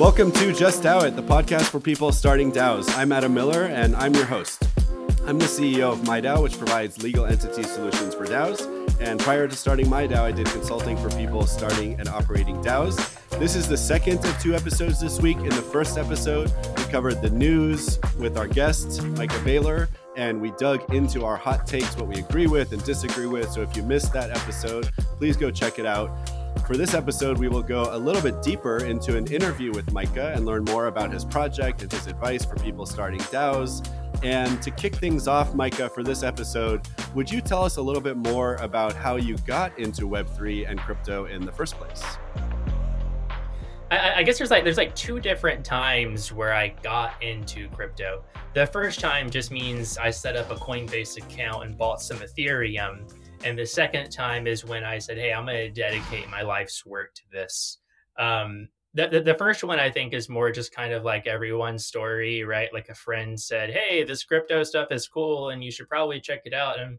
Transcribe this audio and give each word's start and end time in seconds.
Welcome 0.00 0.32
to 0.32 0.54
Just 0.54 0.82
DAO 0.82 1.06
It, 1.06 1.14
the 1.14 1.22
podcast 1.22 1.68
for 1.68 1.78
people 1.78 2.10
starting 2.10 2.50
DAOs. 2.50 2.90
I'm 2.96 3.12
Adam 3.12 3.34
Miller, 3.34 3.64
and 3.64 3.94
I'm 3.96 4.14
your 4.14 4.24
host. 4.24 4.66
I'm 5.26 5.38
the 5.38 5.44
CEO 5.44 5.92
of 5.92 5.98
MIDAO, 6.04 6.42
which 6.42 6.56
provides 6.56 7.02
legal 7.02 7.26
entity 7.26 7.64
solutions 7.64 8.14
for 8.14 8.24
DAOs. 8.24 8.62
And 8.98 9.20
prior 9.20 9.46
to 9.46 9.54
starting 9.54 9.88
MIDAO, 9.88 10.22
I 10.22 10.32
did 10.32 10.46
consulting 10.46 10.96
for 10.96 11.10
people 11.10 11.46
starting 11.46 12.00
and 12.00 12.08
operating 12.08 12.62
DAOs. 12.62 12.96
This 13.38 13.54
is 13.54 13.68
the 13.68 13.76
second 13.76 14.24
of 14.24 14.40
two 14.40 14.54
episodes 14.54 15.02
this 15.02 15.20
week. 15.20 15.36
In 15.36 15.50
the 15.50 15.56
first 15.56 15.98
episode, 15.98 16.50
we 16.78 16.84
covered 16.84 17.20
the 17.20 17.28
news 17.28 17.98
with 18.18 18.38
our 18.38 18.48
guest, 18.48 19.02
Micah 19.02 19.38
Baylor, 19.44 19.90
and 20.16 20.40
we 20.40 20.52
dug 20.52 20.94
into 20.94 21.26
our 21.26 21.36
hot 21.36 21.66
takes, 21.66 21.94
what 21.98 22.06
we 22.06 22.20
agree 22.20 22.46
with 22.46 22.72
and 22.72 22.82
disagree 22.84 23.26
with. 23.26 23.50
So 23.50 23.60
if 23.60 23.76
you 23.76 23.82
missed 23.82 24.14
that 24.14 24.30
episode, 24.30 24.90
please 25.18 25.36
go 25.36 25.50
check 25.50 25.78
it 25.78 25.84
out. 25.84 26.10
For 26.70 26.76
this 26.76 26.94
episode, 26.94 27.36
we 27.38 27.48
will 27.48 27.64
go 27.64 27.88
a 27.90 27.98
little 27.98 28.22
bit 28.22 28.42
deeper 28.42 28.84
into 28.84 29.16
an 29.16 29.26
interview 29.26 29.72
with 29.72 29.92
Micah 29.92 30.32
and 30.36 30.46
learn 30.46 30.62
more 30.62 30.86
about 30.86 31.12
his 31.12 31.24
project 31.24 31.82
and 31.82 31.90
his 31.90 32.06
advice 32.06 32.44
for 32.44 32.54
people 32.54 32.86
starting 32.86 33.18
DAOs. 33.22 33.84
And 34.22 34.62
to 34.62 34.70
kick 34.70 34.94
things 34.94 35.26
off, 35.26 35.52
Micah, 35.52 35.88
for 35.88 36.04
this 36.04 36.22
episode, 36.22 36.86
would 37.12 37.28
you 37.28 37.40
tell 37.40 37.64
us 37.64 37.78
a 37.78 37.82
little 37.82 38.00
bit 38.00 38.16
more 38.16 38.54
about 38.60 38.92
how 38.92 39.16
you 39.16 39.36
got 39.48 39.76
into 39.80 40.02
Web3 40.02 40.70
and 40.70 40.78
crypto 40.78 41.24
in 41.24 41.44
the 41.44 41.50
first 41.50 41.74
place? 41.74 42.04
I, 43.90 44.18
I, 44.18 44.22
guess 44.22 44.38
there's 44.38 44.52
like 44.52 44.62
there's 44.62 44.76
like 44.76 44.94
two 44.94 45.18
different 45.18 45.64
times 45.64 46.32
where 46.32 46.54
I 46.54 46.68
got 46.84 47.20
into 47.20 47.68
crypto. 47.70 48.22
The 48.54 48.68
first 48.68 49.00
time 49.00 49.28
just 49.28 49.50
means 49.50 49.98
I 49.98 50.10
set 50.10 50.36
up 50.36 50.52
a 50.52 50.54
Coinbase 50.54 51.16
account 51.16 51.64
and 51.64 51.76
bought 51.76 52.00
some 52.00 52.18
Ethereum 52.18 53.10
and 53.44 53.58
the 53.58 53.66
second 53.66 54.10
time 54.10 54.46
is 54.46 54.64
when 54.64 54.84
I 54.84 54.98
said, 54.98 55.18
"Hey, 55.18 55.32
I'm 55.32 55.46
going 55.46 55.56
to 55.56 55.70
dedicate 55.70 56.28
my 56.28 56.42
life's 56.42 56.84
work 56.84 57.14
to 57.14 57.22
this." 57.32 57.78
Um, 58.18 58.68
the, 58.94 59.08
the, 59.08 59.20
the 59.20 59.34
first 59.34 59.62
one 59.62 59.78
I 59.78 59.90
think 59.90 60.12
is 60.12 60.28
more 60.28 60.50
just 60.50 60.74
kind 60.74 60.92
of 60.92 61.04
like 61.04 61.26
everyone's 61.26 61.86
story, 61.86 62.42
right? 62.42 62.72
Like 62.72 62.88
a 62.88 62.94
friend 62.94 63.40
said, 63.40 63.70
"Hey, 63.70 64.04
this 64.04 64.24
crypto 64.24 64.62
stuff 64.62 64.88
is 64.90 65.08
cool, 65.08 65.50
and 65.50 65.62
you 65.62 65.70
should 65.70 65.88
probably 65.88 66.20
check 66.20 66.42
it 66.44 66.54
out." 66.54 66.80
And 66.80 66.98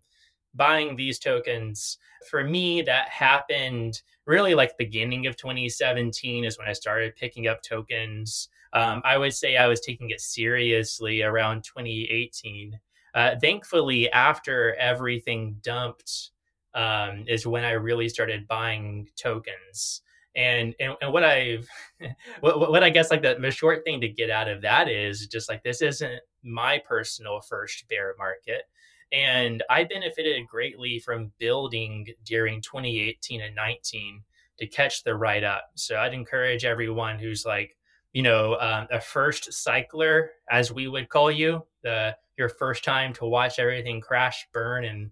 buying 0.53 0.95
these 0.95 1.19
tokens 1.19 1.97
for 2.29 2.43
me, 2.43 2.81
that 2.83 3.09
happened 3.09 4.01
really 4.25 4.55
like 4.55 4.77
beginning 4.77 5.27
of 5.27 5.35
2017 5.35 6.45
is 6.45 6.57
when 6.57 6.67
I 6.67 6.73
started 6.73 7.15
picking 7.15 7.47
up 7.47 7.61
tokens. 7.61 8.49
Um, 8.73 9.01
I 9.03 9.17
would 9.17 9.33
say 9.33 9.57
I 9.57 9.67
was 9.67 9.81
taking 9.81 10.11
it 10.11 10.21
seriously 10.21 11.23
around 11.23 11.63
2018. 11.63 12.79
Uh, 13.13 13.35
thankfully, 13.39 14.11
after 14.11 14.75
everything 14.75 15.57
dumped, 15.61 16.31
um, 16.73 17.25
is 17.27 17.45
when 17.45 17.65
I 17.65 17.71
really 17.71 18.09
started 18.09 18.47
buying 18.47 19.09
tokens. 19.15 20.01
And 20.35 20.73
and, 20.79 20.95
and 21.01 21.11
what 21.11 21.23
I've 21.25 21.67
what, 22.39 22.71
what 22.71 22.83
I 22.83 22.89
guess 22.89 23.11
like 23.11 23.21
the, 23.21 23.35
the 23.39 23.51
short 23.51 23.83
thing 23.83 23.99
to 24.01 24.07
get 24.07 24.29
out 24.29 24.47
of 24.47 24.61
that 24.61 24.87
is 24.87 25.27
just 25.27 25.49
like 25.49 25.63
this 25.63 25.81
isn't 25.81 26.21
my 26.43 26.81
personal 26.87 27.41
first 27.41 27.87
bear 27.89 28.15
market. 28.17 28.63
And 29.11 29.61
I 29.69 29.83
benefited 29.83 30.47
greatly 30.47 30.99
from 30.99 31.33
building 31.37 32.07
during 32.23 32.61
2018 32.61 33.41
and 33.41 33.55
19 33.55 34.23
to 34.59 34.67
catch 34.67 35.03
the 35.03 35.15
right 35.15 35.43
up. 35.43 35.65
So 35.75 35.97
I'd 35.97 36.13
encourage 36.13 36.63
everyone 36.63 37.19
who's 37.19 37.45
like, 37.45 37.75
you 38.13 38.21
know, 38.21 38.57
um, 38.59 38.87
a 38.91 38.99
first 38.99 39.53
cycler, 39.53 40.31
as 40.49 40.71
we 40.71 40.87
would 40.87 41.09
call 41.09 41.31
you, 41.31 41.63
the 41.83 42.15
your 42.37 42.49
first 42.49 42.83
time 42.83 43.13
to 43.13 43.25
watch 43.25 43.59
everything 43.59 44.01
crash, 44.01 44.47
burn, 44.53 44.85
and 44.85 45.11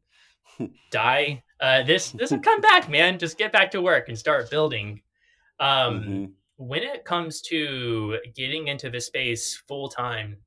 die. 0.91 1.43
Uh, 1.59 1.83
this 1.83 2.11
this 2.11 2.31
will 2.31 2.39
come 2.39 2.61
back, 2.71 2.89
man. 2.89 3.19
Just 3.19 3.37
get 3.37 3.51
back 3.51 3.71
to 3.71 3.81
work 3.81 4.09
and 4.09 4.17
start 4.17 4.49
building. 4.49 5.01
Um, 5.59 5.99
mm-hmm. 5.99 6.25
When 6.57 6.83
it 6.83 7.05
comes 7.05 7.41
to 7.43 8.17
getting 8.35 8.67
into 8.67 8.89
the 8.89 8.99
space 8.99 9.55
full 9.67 9.87
time, 9.87 10.37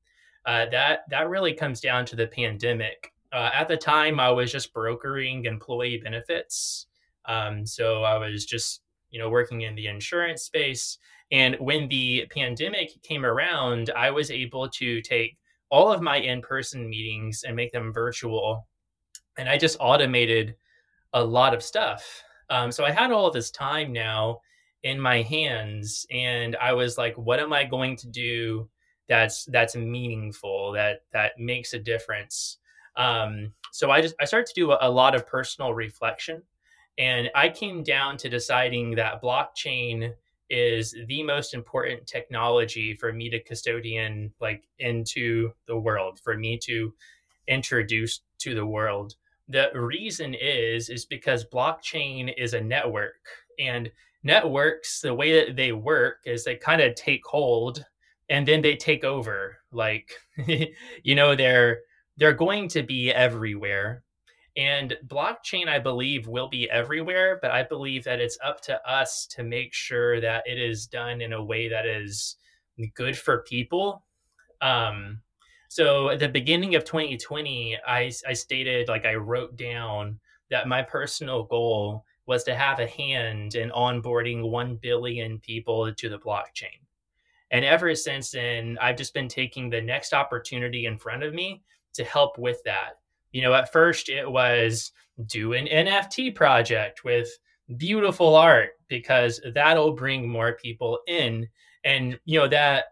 uh, 0.45 0.67
that 0.71 1.05
that 1.09 1.29
really 1.29 1.53
comes 1.53 1.81
down 1.81 2.05
to 2.07 2.15
the 2.15 2.27
pandemic. 2.27 3.11
Uh, 3.31 3.49
at 3.51 3.67
the 3.67 3.77
time, 3.77 4.19
I 4.19 4.29
was 4.29 4.51
just 4.51 4.73
brokering 4.73 5.45
employee 5.45 5.99
benefits, 6.03 6.85
um, 7.25 7.65
so 7.65 8.03
I 8.03 8.17
was 8.17 8.45
just 8.45 8.81
you 9.09 9.19
know 9.19 9.29
working 9.29 9.61
in 9.61 9.75
the 9.75 9.87
insurance 9.87 10.43
space. 10.43 10.99
And 11.33 11.55
when 11.59 11.89
the 11.89 12.27
pandemic 12.29 13.01
came 13.01 13.25
around, 13.25 13.89
I 13.97 14.11
was 14.11 14.29
able 14.29 14.69
to 14.69 15.01
take 15.01 15.35
all 15.71 15.91
of 15.91 16.03
my 16.03 16.17
in-person 16.17 16.87
meetings 16.87 17.43
and 17.45 17.55
make 17.55 17.71
them 17.71 17.91
virtual. 17.91 18.67
And 19.39 19.49
i 19.49 19.57
just 19.57 19.77
automated 19.79 20.55
a 21.13 21.23
lot 21.23 21.55
of 21.55 21.63
stuff. 21.63 22.23
Um, 22.51 22.71
so 22.71 22.85
i 22.85 22.91
had 22.91 23.11
all 23.11 23.31
this 23.31 23.49
time 23.49 23.91
now 23.91 24.41
in 24.83 24.99
my 24.99 25.21
hands 25.21 26.05
and 26.11 26.55
i 26.57 26.73
was 26.73 26.97
like 26.97 27.17
what 27.17 27.39
am 27.39 27.53
i 27.53 27.63
going 27.63 27.95
to 27.95 28.09
do 28.09 28.69
that's 29.07 29.45
that's 29.45 29.75
meaningful 29.75 30.73
that 30.73 31.03
that 31.13 31.31
makes 31.39 31.73
a 31.73 31.79
difference? 31.79 32.59
Um, 32.95 33.53
so 33.71 33.89
i 33.89 34.01
just 34.01 34.15
i 34.21 34.25
started 34.25 34.47
to 34.47 34.61
do 34.61 34.71
a, 34.71 34.77
a 34.81 34.91
lot 34.91 35.15
of 35.15 35.25
personal 35.25 35.73
reflection 35.73 36.43
and 36.99 37.31
i 37.33 37.49
came 37.49 37.81
down 37.81 38.17
to 38.17 38.29
deciding 38.29 38.95
that 38.95 39.23
blockchain 39.23 40.13
is 40.49 40.95
the 41.07 41.23
most 41.23 41.53
important 41.53 42.05
technology 42.05 42.95
for 42.95 43.11
me 43.13 43.29
to 43.29 43.39
custodian 43.43 44.31
like 44.39 44.63
into 44.79 45.51
the 45.67 45.77
world 45.77 46.19
for 46.23 46.37
me 46.37 46.57
to 46.57 46.93
introduce 47.47 48.21
to 48.39 48.53
the 48.53 48.65
world. 48.65 49.15
The 49.47 49.71
reason 49.73 50.33
is 50.33 50.89
is 50.89 51.05
because 51.05 51.45
blockchain 51.45 52.33
is 52.37 52.53
a 52.53 52.61
network 52.61 53.25
and 53.59 53.91
networks 54.23 55.01
the 55.01 55.13
way 55.13 55.45
that 55.45 55.55
they 55.55 55.71
work 55.71 56.17
is 56.25 56.43
they 56.43 56.55
kind 56.55 56.81
of 56.81 56.95
take 56.95 57.25
hold 57.25 57.83
and 58.29 58.47
then 58.47 58.61
they 58.61 58.75
take 58.75 59.03
over. 59.03 59.57
Like 59.71 60.11
you 61.03 61.15
know 61.15 61.35
they're 61.35 61.79
they're 62.17 62.33
going 62.33 62.67
to 62.69 62.83
be 62.83 63.11
everywhere 63.11 64.03
and 64.55 64.95
blockchain, 65.07 65.67
I 65.67 65.79
believe, 65.79 66.27
will 66.27 66.47
be 66.47 66.69
everywhere, 66.69 67.39
but 67.41 67.51
I 67.51 67.63
believe 67.63 68.03
that 68.03 68.19
it's 68.19 68.37
up 68.43 68.61
to 68.61 68.89
us 68.89 69.25
to 69.31 69.43
make 69.43 69.73
sure 69.73 70.21
that 70.21 70.43
it 70.45 70.59
is 70.59 70.85
done 70.85 71.21
in 71.21 71.33
a 71.33 71.43
way 71.43 71.67
that 71.69 71.87
is 71.87 72.35
good 72.93 73.17
for 73.17 73.41
people. 73.43 74.03
Um, 74.61 75.19
so 75.69 76.09
at 76.09 76.19
the 76.19 76.29
beginning 76.29 76.75
of 76.75 76.85
2020, 76.85 77.77
I, 77.87 78.11
I 78.27 78.33
stated, 78.33 78.89
like, 78.89 79.05
I 79.05 79.15
wrote 79.15 79.57
down 79.57 80.19
that 80.51 80.67
my 80.67 80.83
personal 80.83 81.43
goal 81.45 82.05
was 82.27 82.43
to 82.43 82.55
have 82.55 82.79
a 82.79 82.87
hand 82.87 83.55
in 83.55 83.71
onboarding 83.71 84.49
1 84.49 84.75
billion 84.75 85.39
people 85.39 85.91
to 85.91 86.09
the 86.09 86.19
blockchain. 86.19 86.79
And 87.49 87.65
ever 87.65 87.95
since 87.95 88.31
then, 88.31 88.77
I've 88.79 88.97
just 88.97 89.15
been 89.15 89.27
taking 89.27 89.69
the 89.69 89.81
next 89.81 90.13
opportunity 90.13 90.85
in 90.85 90.97
front 90.97 91.23
of 91.23 91.33
me 91.33 91.63
to 91.93 92.03
help 92.03 92.37
with 92.37 92.61
that 92.65 92.99
you 93.33 93.41
know, 93.41 93.53
at 93.53 93.73
first 93.73 94.07
it 94.07 94.31
was 94.31 94.91
do 95.25 95.53
an 95.53 95.67
NFT 95.67 96.33
project 96.33 97.03
with 97.03 97.27
beautiful 97.77 98.35
art 98.35 98.69
because 98.87 99.41
that'll 99.53 99.93
bring 99.93 100.29
more 100.29 100.53
people 100.53 100.99
in. 101.07 101.47
And, 101.83 102.17
you 102.25 102.39
know, 102.39 102.47
that, 102.47 102.85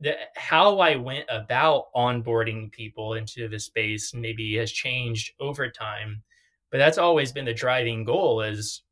that 0.00 0.18
how 0.36 0.78
I 0.78 0.96
went 0.96 1.24
about 1.28 1.86
onboarding 1.96 2.70
people 2.70 3.14
into 3.14 3.48
the 3.48 3.58
space 3.58 4.14
maybe 4.14 4.56
has 4.56 4.70
changed 4.70 5.32
over 5.40 5.68
time. 5.68 6.22
But 6.70 6.78
that's 6.78 6.98
always 6.98 7.32
been 7.32 7.46
the 7.46 7.54
driving 7.54 8.04
goal 8.04 8.42
is 8.42 8.82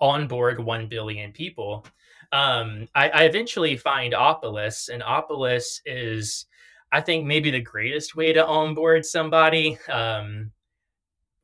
onboard 0.00 0.64
1 0.64 0.86
billion 0.86 1.32
people. 1.32 1.84
Um, 2.30 2.88
I, 2.94 3.10
I 3.10 3.22
eventually 3.24 3.76
find 3.76 4.14
Opolis, 4.14 4.88
and 4.88 5.02
Opolis 5.02 5.80
is 5.84 6.46
I 6.92 7.00
think 7.00 7.24
maybe 7.24 7.50
the 7.50 7.60
greatest 7.60 8.14
way 8.14 8.34
to 8.34 8.46
onboard 8.46 9.06
somebody. 9.06 9.78
Um, 9.90 10.52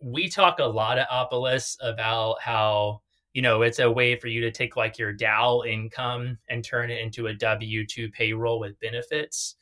we 0.00 0.28
talk 0.28 0.58
a 0.58 0.64
lot 0.64 0.98
at 0.98 1.08
Opolis 1.08 1.76
about 1.82 2.40
how 2.42 3.00
you 3.32 3.40
know 3.40 3.62
it's 3.62 3.78
a 3.78 3.90
way 3.90 4.16
for 4.16 4.28
you 4.28 4.42
to 4.42 4.50
take 4.50 4.76
like 4.76 4.98
your 4.98 5.14
DAO 5.14 5.66
income 5.66 6.36
and 6.50 6.62
turn 6.62 6.90
it 6.90 7.00
into 7.00 7.28
a 7.28 7.34
W 7.34 7.86
two 7.86 8.10
payroll 8.10 8.60
with 8.60 8.78
benefits. 8.80 9.56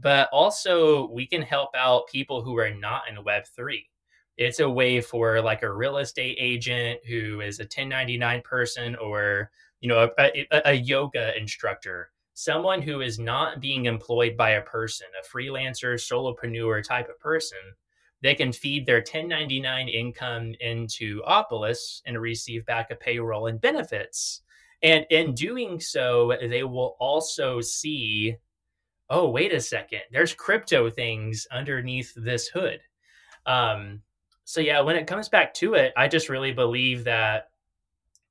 But 0.00 0.28
also, 0.32 1.08
we 1.10 1.26
can 1.26 1.42
help 1.42 1.70
out 1.76 2.06
people 2.06 2.42
who 2.42 2.56
are 2.58 2.72
not 2.72 3.02
in 3.10 3.22
Web 3.24 3.44
three. 3.54 3.88
It's 4.36 4.60
a 4.60 4.70
way 4.70 5.00
for 5.00 5.42
like 5.42 5.62
a 5.62 5.72
real 5.72 5.98
estate 5.98 6.36
agent 6.40 7.00
who 7.06 7.40
is 7.40 7.58
a 7.58 7.64
1099 7.64 8.42
person 8.42 8.94
or 8.96 9.50
you 9.80 9.88
know 9.88 10.08
a, 10.18 10.46
a, 10.52 10.62
a 10.66 10.72
yoga 10.72 11.36
instructor 11.36 12.12
someone 12.34 12.82
who 12.82 13.00
is 13.00 13.18
not 13.18 13.60
being 13.60 13.86
employed 13.86 14.36
by 14.36 14.50
a 14.50 14.62
person, 14.62 15.06
a 15.20 15.26
freelancer, 15.26 15.94
solopreneur 15.94 16.82
type 16.82 17.08
of 17.08 17.18
person, 17.20 17.58
they 18.22 18.34
can 18.34 18.52
feed 18.52 18.86
their 18.86 18.98
1099 18.98 19.88
income 19.88 20.54
into 20.60 21.22
Opolis 21.22 22.02
and 22.06 22.20
receive 22.20 22.64
back 22.66 22.90
a 22.90 22.96
payroll 22.96 23.48
and 23.48 23.60
benefits. 23.60 24.42
And 24.82 25.06
in 25.10 25.34
doing 25.34 25.80
so, 25.80 26.36
they 26.40 26.64
will 26.64 26.96
also 26.98 27.60
see 27.60 28.36
oh, 29.12 29.28
wait 29.28 29.52
a 29.52 29.60
second, 29.60 30.00
there's 30.10 30.32
crypto 30.32 30.88
things 30.88 31.46
underneath 31.52 32.14
this 32.16 32.48
hood. 32.48 32.80
Um, 33.44 34.00
so, 34.44 34.60
yeah, 34.60 34.80
when 34.80 34.96
it 34.96 35.06
comes 35.06 35.28
back 35.28 35.52
to 35.54 35.74
it, 35.74 35.92
I 35.98 36.08
just 36.08 36.30
really 36.30 36.52
believe 36.52 37.04
that 37.04 37.50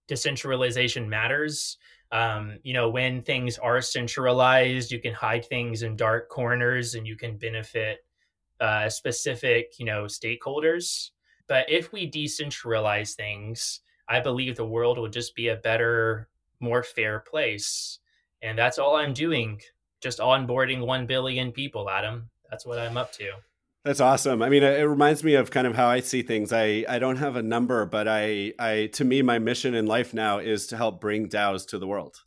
decentralization 0.08 1.08
matters 1.08 1.78
Um, 2.12 2.60
you 2.64 2.74
know, 2.74 2.90
when 2.90 3.22
things 3.22 3.58
are 3.58 3.82
centralized, 3.82 4.92
you 4.92 5.00
can 5.00 5.14
hide 5.14 5.46
things 5.46 5.84
in 5.84 5.96
dark 5.96 6.30
corners 6.30 6.96
and 6.96 7.08
you 7.08 7.16
can 7.16 7.38
benefit 7.38 8.06
uh, 8.60 8.90
specific, 8.90 9.74
you 9.80 9.86
know, 9.86 10.04
stakeholders. 10.04 11.12
But 11.48 11.70
if 11.70 11.92
we 11.92 12.10
decentralize 12.10 13.14
things, 13.14 13.82
I 14.08 14.20
believe 14.20 14.56
the 14.56 14.66
world 14.66 14.98
will 14.98 15.10
just 15.10 15.36
be 15.36 15.48
a 15.48 15.56
better, 15.56 16.28
more 16.60 16.84
fair 16.84 17.20
place. 17.20 18.00
And 18.42 18.58
that's 18.58 18.78
all 18.78 18.96
I'm 18.96 19.14
doing. 19.14 19.62
Just 20.02 20.20
onboarding 20.20 20.86
1 20.86 21.06
billion 21.06 21.52
people, 21.52 21.90
Adam. 21.90 22.30
That's 22.50 22.66
what 22.66 22.80
I'm 22.80 22.98
up 22.98 23.12
to. 23.14 23.32
That's 23.84 24.00
awesome. 24.00 24.44
I 24.44 24.50
mean, 24.50 24.62
it 24.62 24.84
reminds 24.84 25.24
me 25.24 25.34
of 25.34 25.50
kind 25.50 25.66
of 25.66 25.76
how 25.76 25.88
I 25.88 26.02
see 26.02 26.22
things. 26.22 26.54
I, 26.54 26.86
I 26.88 27.00
don't 27.00 27.16
have 27.16 27.36
a 27.36 27.42
number, 27.42 27.84
but 27.88 28.08
I, 28.08 28.54
I 28.60 28.90
to 28.94 29.04
me, 29.04 29.24
my 29.24 29.40
mission 29.40 29.74
in 29.74 29.88
life 29.88 30.14
now 30.14 30.38
is 30.38 30.68
to 30.68 30.78
help 30.78 31.02
bring 31.02 31.28
DAOs 31.28 31.66
to 31.70 31.80
the 31.80 31.88
world. 31.88 32.18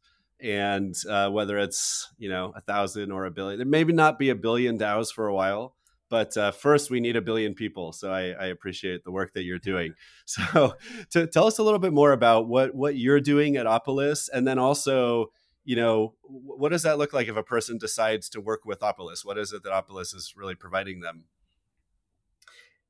And 0.43 0.97
uh, 1.09 1.31
whether 1.31 1.57
it's 1.59 2.13
you 2.19 2.29
know 2.29 2.53
a 2.57 2.61
thousand 2.61 3.13
or 3.13 3.25
a 3.25 3.31
billion, 3.31 3.61
it 3.61 3.69
maybe 3.69 3.93
not 3.93 4.19
be 4.19 4.31
a 4.31 4.35
billion 4.35 4.79
DAOs 4.79 5.13
for 5.13 5.29
a 5.29 5.35
while, 5.35 5.77
but 6.11 6.37
uh, 6.37 6.51
first 6.51 6.91
we 6.91 6.99
need 6.99 7.15
a 7.15 7.23
billion 7.23 7.55
people. 7.55 7.93
So 7.93 8.11
I, 8.13 8.31
I 8.31 8.47
appreciate 8.47 9.05
the 9.05 9.13
work 9.13 9.33
that 9.35 9.45
you're 9.45 9.59
doing. 9.61 9.95
So 10.27 10.75
to 11.11 11.29
tell 11.29 11.47
us 11.47 11.59
a 11.59 11.63
little 11.63 11.79
bit 11.79 11.93
more 11.93 12.11
about 12.13 12.49
what 12.49 12.75
what 12.75 12.97
you're 12.97 13.21
doing 13.21 13.57
at 13.57 13.67
Opolis, 13.67 14.29
and 14.33 14.45
then 14.45 14.59
also 14.59 15.27
you 15.65 15.77
know 15.77 16.15
what 16.25 16.71
does 16.73 16.83
that 16.83 16.99
look 16.99 17.13
like 17.13 17.29
if 17.29 17.37
a 17.37 17.45
person 17.45 17.79
decides 17.79 18.29
to 18.31 18.41
work 18.41 18.65
with 18.65 18.81
Opolis? 18.81 19.25
What 19.25 19.39
is 19.39 19.53
it 19.53 19.63
that 19.63 19.73
Opolis 19.73 20.17
is 20.17 20.35
really 20.37 20.57
providing 20.57 20.99
them? 20.99 21.27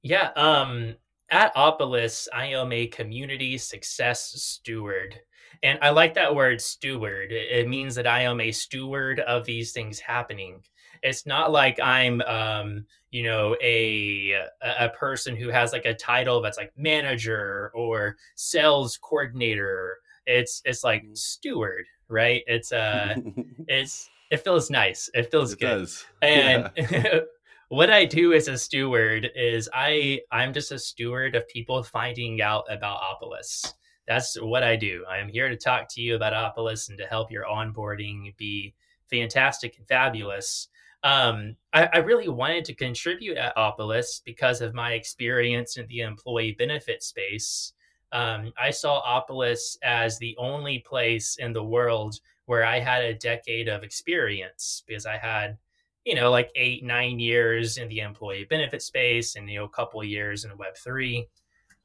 Yeah, 0.05 0.31
um, 0.37 0.97
at 1.31 1.55
Opolis, 1.57 2.29
I 2.33 2.47
am 2.47 2.73
a 2.73 2.87
community 2.89 3.57
success 3.57 4.35
steward. 4.37 5.19
And 5.63 5.79
I 5.81 5.91
like 5.91 6.13
that 6.15 6.35
word 6.35 6.61
steward. 6.61 7.33
It 7.33 7.67
means 7.69 7.95
that 7.95 8.07
I 8.07 8.21
am 8.23 8.39
a 8.39 8.53
steward 8.53 9.21
of 9.21 9.47
these 9.47 9.73
things 9.73 9.99
happening. 9.99 10.61
It's 11.03 11.25
not 11.25 11.51
like 11.53 11.81
I'm, 11.81 12.21
um, 12.23 12.85
you 13.11 13.23
know, 13.23 13.57
a 13.63 14.35
a 14.63 14.91
person 14.91 15.37
who 15.37 15.49
has 15.49 15.73
like 15.73 15.87
a 15.87 15.95
title 15.95 16.43
that's 16.43 16.59
like 16.59 16.73
manager 16.77 17.71
or 17.75 18.17
sales 18.35 18.99
coordinator. 19.01 19.97
It's 20.27 20.61
it's 20.67 20.85
like 20.85 21.05
mm. 21.05 21.17
steward, 21.17 21.87
right? 22.09 22.43
It's 22.47 22.73
uh, 22.73 23.15
it's 23.69 24.11
it 24.31 24.45
feels 24.45 24.69
nice. 24.69 25.09
It 25.15 25.31
feels 25.31 25.53
it 25.55 25.61
good. 25.61 25.79
Does. 25.79 26.05
And 26.23 26.71
yeah. 26.77 27.21
what 27.69 27.91
I 27.91 28.05
do 28.05 28.33
as 28.33 28.49
a 28.49 28.59
steward 28.59 29.31
is 29.35 29.69
I 29.73 30.21
I'm 30.31 30.53
just 30.53 30.73
a 30.73 30.79
steward 30.79 31.35
of 31.35 31.49
people 31.49 31.83
finding 31.83 32.41
out 32.43 32.65
about 32.71 33.01
Opolis. 33.01 33.75
That's 34.07 34.41
what 34.41 34.63
I 34.63 34.77
do. 34.77 35.05
I 35.09 35.19
am 35.19 35.29
here 35.29 35.49
to 35.49 35.57
talk 35.57 35.89
to 35.91 36.03
you 36.03 36.15
about 36.15 36.33
Opolis 36.33 36.89
and 36.89 36.99
to 36.99 37.07
help 37.07 37.31
your 37.31 37.45
onboarding 37.45 38.37
be 38.37 38.75
fantastic 39.11 39.77
and 39.79 39.87
fabulous. 39.89 40.69
Um, 41.03 41.57
I, 41.73 41.89
I, 41.93 41.99
really 41.99 42.29
wanted 42.29 42.65
to 42.65 42.75
contribute 42.75 43.37
at 43.37 43.55
Opolis 43.57 44.23
because 44.25 44.63
of 44.63 44.73
my 44.73 44.95
experience 44.95 45.77
in 45.77 45.87
the 45.89 46.01
employee 46.01 46.57
benefit 46.59 47.03
space. 47.03 47.75
Um, 48.11 48.55
I 48.59 48.71
saw 48.71 49.03
Opolis 49.03 49.77
as 49.83 50.19
the 50.19 50.35
only 50.39 50.79
place 50.79 51.37
in 51.37 51.53
the 51.53 51.63
world 51.63 52.21
where 52.47 52.65
I 52.65 52.79
had 52.79 53.05
a 53.05 53.15
decade 53.15 53.69
of 53.69 53.83
experience 53.83 54.83
because 54.87 55.05
I 55.05 55.19
had 55.19 55.59
you 56.05 56.15
know, 56.15 56.31
like 56.31 56.51
eight, 56.55 56.85
nine 56.85 57.19
years 57.19 57.79
in 57.79 57.89
the 57.89 58.01
employee 58.01 58.47
benefit 58.49 58.83
space 58.83 59.37
and, 59.37 59.49
you 59.49 59.59
know, 59.59 59.65
a 59.65 59.71
couple 59.71 60.03
years 60.05 60.45
in 60.45 60.51
Web3. 60.53 61.27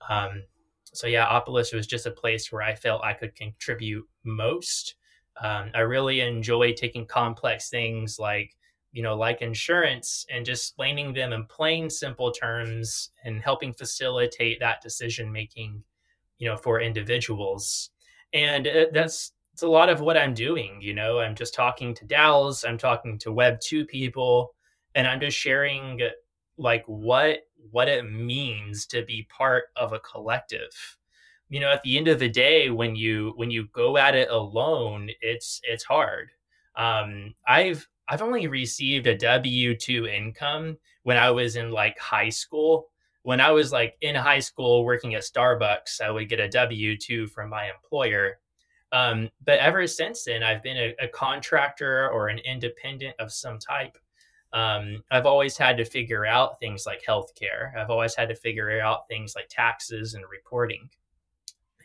Um, 0.09 0.43
so, 0.83 1.07
yeah, 1.07 1.27
Opolis 1.27 1.73
was 1.73 1.87
just 1.87 2.05
a 2.05 2.11
place 2.11 2.51
where 2.51 2.61
I 2.61 2.75
felt 2.75 3.03
I 3.03 3.13
could 3.13 3.35
contribute 3.35 4.05
most. 4.23 4.95
Um, 5.41 5.71
I 5.73 5.81
really 5.81 6.19
enjoy 6.19 6.73
taking 6.73 7.05
complex 7.05 7.69
things 7.69 8.19
like, 8.19 8.57
you 8.91 9.03
know, 9.03 9.15
like 9.15 9.41
insurance 9.41 10.25
and 10.33 10.45
just 10.45 10.71
explaining 10.71 11.13
them 11.13 11.31
in 11.31 11.45
plain, 11.45 11.89
simple 11.89 12.31
terms 12.31 13.11
and 13.23 13.41
helping 13.41 13.71
facilitate 13.71 14.59
that 14.59 14.81
decision 14.81 15.31
making, 15.31 15.83
you 16.39 16.49
know, 16.49 16.57
for 16.57 16.81
individuals. 16.81 17.91
And 18.33 18.67
uh, 18.67 18.85
that's 18.91 19.31
it's 19.59 19.63
a 19.65 19.67
lot 19.67 19.89
of 19.89 19.99
what 19.99 20.15
I'm 20.15 20.33
doing. 20.33 20.81
You 20.81 20.93
know, 20.93 21.19
I'm 21.19 21.35
just 21.35 21.53
talking 21.53 21.93
to 21.95 22.05
DAOs, 22.05 22.65
I'm 22.65 22.77
talking 22.77 23.17
to 23.19 23.33
Web 23.33 23.59
two 23.59 23.83
people, 23.83 24.55
and 24.95 25.05
I'm 25.05 25.19
just 25.19 25.37
sharing 25.37 25.99
like 26.57 26.85
what 26.85 27.39
what 27.69 27.89
it 27.89 28.09
means 28.09 28.85
to 28.85 29.03
be 29.03 29.27
part 29.29 29.65
of 29.75 29.91
a 29.91 29.99
collective. 29.99 30.71
You 31.49 31.59
know, 31.59 31.71
at 31.71 31.83
the 31.83 31.97
end 31.97 32.07
of 32.07 32.19
the 32.19 32.29
day, 32.29 32.69
when 32.69 32.95
you 32.95 33.33
when 33.35 33.51
you 33.51 33.67
go 33.73 33.97
at 33.97 34.15
it 34.15 34.29
alone, 34.29 35.09
it's 35.19 35.59
it's 35.65 35.83
hard. 35.83 36.29
Um, 36.77 37.35
I've 37.45 37.85
I've 38.07 38.21
only 38.21 38.47
received 38.47 39.07
a 39.07 39.17
W 39.17 39.75
two 39.75 40.07
income 40.07 40.77
when 41.03 41.17
I 41.17 41.31
was 41.31 41.57
in 41.57 41.69
like 41.69 41.99
high 41.99 42.29
school. 42.29 42.91
When 43.23 43.41
I 43.41 43.51
was 43.51 43.73
like 43.73 43.97
in 43.99 44.15
high 44.15 44.39
school 44.39 44.85
working 44.85 45.15
at 45.15 45.23
Starbucks, 45.23 45.99
I 45.99 46.11
would 46.11 46.29
get 46.29 46.39
a 46.39 46.47
W 46.47 46.97
two 46.97 47.27
from 47.27 47.49
my 47.49 47.69
employer 47.69 48.39
um, 48.91 49.29
but 49.45 49.59
ever 49.59 49.85
since 49.87 50.23
then, 50.23 50.43
I've 50.43 50.63
been 50.63 50.77
a, 50.77 50.95
a, 50.99 51.07
contractor 51.07 52.09
or 52.09 52.27
an 52.27 52.39
independent 52.39 53.15
of 53.19 53.31
some 53.31 53.59
type. 53.59 53.97
Um, 54.51 55.03
I've 55.11 55.27
always 55.27 55.57
had 55.57 55.77
to 55.77 55.85
figure 55.85 56.25
out 56.25 56.59
things 56.59 56.85
like 56.87 57.03
healthcare. 57.07 57.75
I've 57.77 57.91
always 57.91 58.15
had 58.15 58.29
to 58.29 58.35
figure 58.35 58.81
out 58.81 59.07
things 59.07 59.35
like 59.35 59.47
taxes 59.47 60.15
and 60.15 60.23
reporting. 60.29 60.89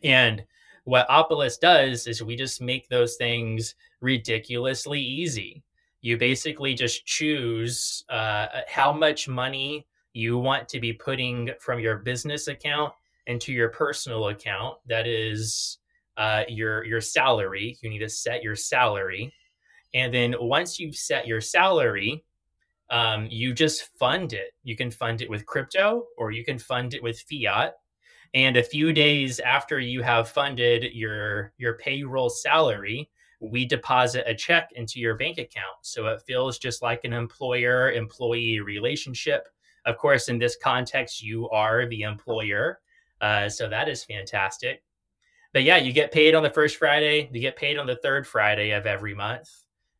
And 0.02 0.44
what 0.84 1.08
Opolis 1.08 1.60
does 1.60 2.06
is 2.06 2.22
we 2.22 2.36
just 2.36 2.62
make 2.62 2.88
those 2.88 3.16
things 3.16 3.74
ridiculously 4.00 5.00
easy. 5.00 5.62
You 6.00 6.16
basically 6.16 6.74
just 6.74 7.04
choose 7.04 8.04
uh, 8.08 8.46
how 8.66 8.92
much 8.92 9.28
money 9.28 9.86
you 10.14 10.38
want 10.38 10.68
to 10.68 10.80
be 10.80 10.92
putting 10.92 11.50
from 11.60 11.80
your 11.80 11.96
business 11.96 12.48
account 12.48 12.92
into 13.26 13.52
your 13.52 13.70
personal 13.70 14.28
account 14.28 14.76
that 14.86 15.06
is 15.06 15.78
uh, 16.16 16.44
your 16.48 16.84
your 16.84 17.00
salary. 17.00 17.76
You 17.82 17.90
need 17.90 17.98
to 18.00 18.08
set 18.08 18.42
your 18.42 18.56
salary, 18.56 19.32
and 19.94 20.12
then 20.12 20.34
once 20.40 20.78
you've 20.78 20.96
set 20.96 21.26
your 21.26 21.40
salary, 21.40 22.24
um, 22.90 23.28
you 23.30 23.54
just 23.54 23.96
fund 23.98 24.32
it. 24.32 24.52
You 24.62 24.76
can 24.76 24.90
fund 24.90 25.22
it 25.22 25.30
with 25.30 25.46
crypto, 25.46 26.06
or 26.16 26.30
you 26.30 26.44
can 26.44 26.58
fund 26.58 26.94
it 26.94 27.02
with 27.02 27.24
fiat. 27.28 27.74
And 28.34 28.56
a 28.56 28.62
few 28.64 28.92
days 28.92 29.38
after 29.40 29.78
you 29.78 30.02
have 30.02 30.28
funded 30.28 30.92
your 30.92 31.52
your 31.56 31.78
payroll 31.78 32.30
salary, 32.30 33.10
we 33.40 33.64
deposit 33.64 34.24
a 34.26 34.34
check 34.34 34.70
into 34.74 35.00
your 35.00 35.16
bank 35.16 35.38
account. 35.38 35.76
So 35.82 36.06
it 36.06 36.22
feels 36.26 36.58
just 36.58 36.82
like 36.82 37.04
an 37.04 37.12
employer 37.12 37.92
employee 37.92 38.60
relationship. 38.60 39.48
Of 39.86 39.98
course, 39.98 40.28
in 40.28 40.38
this 40.38 40.56
context, 40.56 41.22
you 41.22 41.48
are 41.50 41.86
the 41.86 42.02
employer. 42.02 42.80
Uh, 43.20 43.48
so 43.48 43.68
that 43.68 43.88
is 43.88 44.04
fantastic 44.04 44.82
but 45.54 45.62
yeah, 45.62 45.76
you 45.76 45.92
get 45.92 46.12
paid 46.12 46.34
on 46.34 46.42
the 46.42 46.50
first 46.50 46.76
Friday. 46.76 47.30
You 47.32 47.40
get 47.40 47.56
paid 47.56 47.78
on 47.78 47.86
the 47.86 47.96
third 47.96 48.26
Friday 48.26 48.72
of 48.72 48.86
every 48.86 49.14
month. 49.14 49.48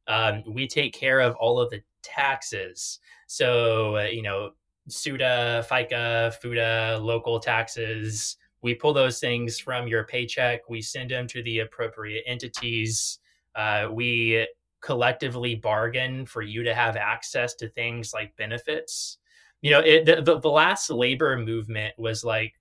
Um, 0.08 0.42
we 0.46 0.66
take 0.66 0.92
care 0.92 1.20
of 1.20 1.36
all 1.36 1.60
of 1.60 1.70
the 1.70 1.80
taxes. 2.02 2.98
So, 3.28 3.96
uh, 3.96 4.02
you 4.02 4.20
know, 4.20 4.50
SUTA, 4.88 5.64
FICA, 5.70 6.34
FUTA, 6.42 7.00
local 7.02 7.38
taxes. 7.38 8.36
We 8.62 8.74
pull 8.74 8.92
those 8.92 9.20
things 9.20 9.60
from 9.60 9.86
your 9.86 10.04
paycheck. 10.04 10.68
We 10.68 10.82
send 10.82 11.12
them 11.12 11.28
to 11.28 11.42
the 11.44 11.60
appropriate 11.60 12.24
entities. 12.26 13.20
Uh, 13.54 13.88
we 13.92 14.46
collectively 14.82 15.54
bargain 15.54 16.26
for 16.26 16.42
you 16.42 16.64
to 16.64 16.74
have 16.74 16.96
access 16.96 17.54
to 17.54 17.68
things 17.68 18.12
like 18.12 18.36
benefits. 18.36 19.18
You 19.62 19.70
know, 19.70 19.80
it, 19.80 20.04
the, 20.04 20.40
the 20.40 20.50
last 20.50 20.90
labor 20.90 21.38
movement 21.38 21.94
was 21.96 22.24
like 22.24 22.54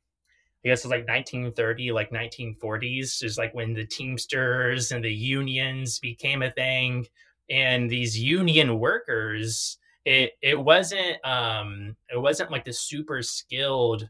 I 0.64 0.70
guess 0.70 0.80
it's 0.80 0.92
like 0.92 1.08
1930, 1.08 1.92
like 1.92 2.12
1940s, 2.12 3.24
is 3.24 3.38
like 3.38 3.54
when 3.54 3.74
the 3.74 3.86
Teamsters 3.86 4.92
and 4.92 5.04
the 5.04 5.14
unions 5.14 6.00
became 6.00 6.42
a 6.42 6.52
thing. 6.52 7.06
And 7.50 7.90
these 7.90 8.18
union 8.18 8.80
workers, 8.80 9.78
it 10.06 10.32
it 10.42 10.60
wasn't 10.60 11.24
um 11.26 11.96
it 12.10 12.18
wasn't 12.18 12.52
like 12.52 12.64
the 12.66 12.74
super 12.74 13.22
skilled 13.22 14.10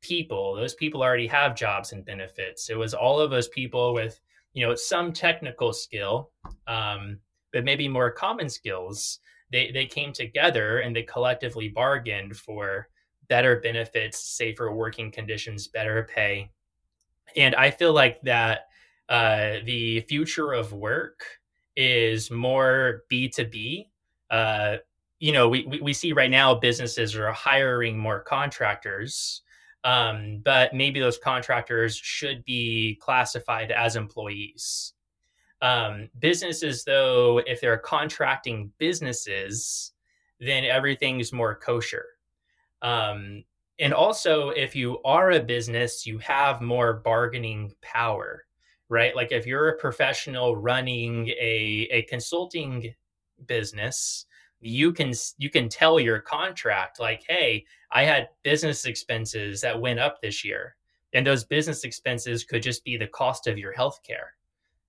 people. 0.00 0.54
Those 0.54 0.74
people 0.74 1.02
already 1.02 1.26
have 1.28 1.56
jobs 1.56 1.92
and 1.92 2.04
benefits. 2.04 2.70
It 2.70 2.78
was 2.78 2.94
all 2.94 3.20
of 3.20 3.30
those 3.30 3.48
people 3.48 3.94
with, 3.94 4.20
you 4.52 4.66
know, 4.66 4.74
some 4.74 5.12
technical 5.12 5.72
skill, 5.72 6.30
um, 6.66 7.18
but 7.52 7.64
maybe 7.64 7.88
more 7.88 8.10
common 8.10 8.48
skills. 8.48 9.20
They 9.52 9.70
they 9.70 9.86
came 9.86 10.12
together 10.12 10.80
and 10.80 10.94
they 10.94 11.02
collectively 11.04 11.68
bargained 11.68 12.36
for 12.36 12.88
better 13.28 13.60
benefits, 13.60 14.18
safer 14.18 14.72
working 14.72 15.10
conditions, 15.10 15.68
better 15.68 16.08
pay. 16.14 16.50
And 17.36 17.54
I 17.54 17.70
feel 17.70 17.92
like 17.92 18.20
that 18.22 18.66
uh, 19.08 19.56
the 19.64 20.00
future 20.02 20.52
of 20.52 20.72
work 20.72 21.24
is 21.76 22.30
more 22.30 23.02
B2B. 23.10 23.88
Uh, 24.30 24.76
you 25.18 25.32
know, 25.32 25.48
we, 25.48 25.80
we, 25.82 25.92
see 25.92 26.12
right 26.12 26.30
now 26.30 26.54
businesses 26.54 27.14
are 27.14 27.32
hiring 27.32 27.98
more 27.98 28.20
contractors, 28.20 29.42
um, 29.84 30.40
but 30.44 30.74
maybe 30.74 31.00
those 31.00 31.18
contractors 31.18 31.96
should 31.96 32.44
be 32.44 32.98
classified 33.00 33.70
as 33.70 33.96
employees. 33.96 34.94
Um, 35.62 36.10
businesses, 36.18 36.84
though, 36.84 37.40
if 37.46 37.60
they're 37.60 37.78
contracting 37.78 38.70
businesses, 38.78 39.92
then 40.40 40.64
everything's 40.64 41.32
more 41.32 41.54
kosher. 41.54 42.06
Um, 42.84 43.42
and 43.80 43.92
also, 43.92 44.50
if 44.50 44.76
you 44.76 45.02
are 45.04 45.32
a 45.32 45.40
business, 45.40 46.06
you 46.06 46.18
have 46.18 46.60
more 46.60 46.92
bargaining 46.92 47.72
power, 47.82 48.44
right? 48.88 49.16
Like 49.16 49.32
if 49.32 49.46
you're 49.46 49.70
a 49.70 49.78
professional 49.78 50.54
running 50.54 51.28
a, 51.30 51.88
a 51.90 52.02
consulting 52.02 52.94
business, 53.46 54.26
you 54.64 54.92
can 54.92 55.12
you 55.36 55.50
can 55.50 55.68
tell 55.68 56.00
your 56.00 56.18
contract 56.18 56.98
like 56.98 57.22
hey 57.28 57.64
i 57.92 58.02
had 58.02 58.28
business 58.42 58.86
expenses 58.86 59.60
that 59.60 59.78
went 59.78 60.00
up 60.00 60.20
this 60.22 60.42
year 60.42 60.74
and 61.12 61.26
those 61.26 61.44
business 61.44 61.84
expenses 61.84 62.44
could 62.44 62.62
just 62.62 62.82
be 62.82 62.96
the 62.96 63.06
cost 63.08 63.46
of 63.46 63.58
your 63.58 63.72
health 63.72 64.00
care 64.02 64.32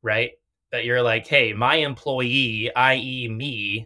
right 0.01 0.31
that 0.71 0.85
you're 0.85 1.01
like 1.01 1.27
hey 1.27 1.51
my 1.51 1.75
employee 1.75 2.73
i.e 2.75 3.27
me 3.27 3.85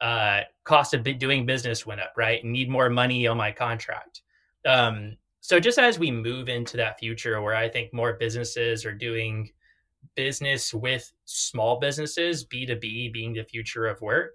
uh, 0.00 0.40
cost 0.64 0.94
of 0.94 1.04
doing 1.18 1.44
business 1.44 1.86
went 1.86 2.00
up 2.00 2.12
right 2.16 2.44
need 2.44 2.68
more 2.68 2.90
money 2.90 3.26
on 3.26 3.36
my 3.36 3.52
contract 3.52 4.22
um, 4.66 5.16
so 5.40 5.58
just 5.58 5.78
as 5.78 5.98
we 5.98 6.10
move 6.10 6.48
into 6.48 6.76
that 6.76 6.98
future 6.98 7.40
where 7.40 7.54
i 7.56 7.68
think 7.68 7.92
more 7.92 8.14
businesses 8.14 8.84
are 8.84 8.94
doing 8.94 9.50
business 10.14 10.72
with 10.72 11.12
small 11.24 11.78
businesses 11.78 12.46
b2b 12.46 13.12
being 13.12 13.32
the 13.32 13.44
future 13.44 13.86
of 13.86 14.00
work 14.00 14.34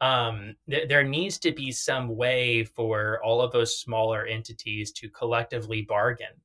um, 0.00 0.54
th- 0.68 0.88
there 0.88 1.04
needs 1.04 1.38
to 1.38 1.52
be 1.52 1.72
some 1.72 2.16
way 2.16 2.64
for 2.64 3.22
all 3.24 3.40
of 3.40 3.52
those 3.52 3.78
smaller 3.78 4.26
entities 4.26 4.92
to 4.92 5.08
collectively 5.08 5.82
bargain. 5.82 6.40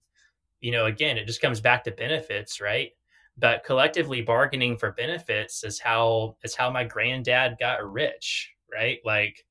You 0.62 0.72
know, 0.72 0.86
again, 0.86 1.18
it 1.18 1.27
just 1.27 1.41
comes 1.41 1.60
back 1.60 1.84
to 1.84 1.91
benefits, 1.91 2.62
right? 2.62 2.91
But 3.38 3.64
collectively 3.64 4.22
bargaining 4.22 4.78
for 4.78 4.92
benefits 4.92 5.64
is 5.64 5.80
how 5.80 6.38
is 6.44 6.56
how 6.56 6.70
my 6.70 6.84
granddad 6.84 7.58
got 7.60 7.90
rich, 7.90 8.52
right? 8.72 9.00
Like 9.04 9.46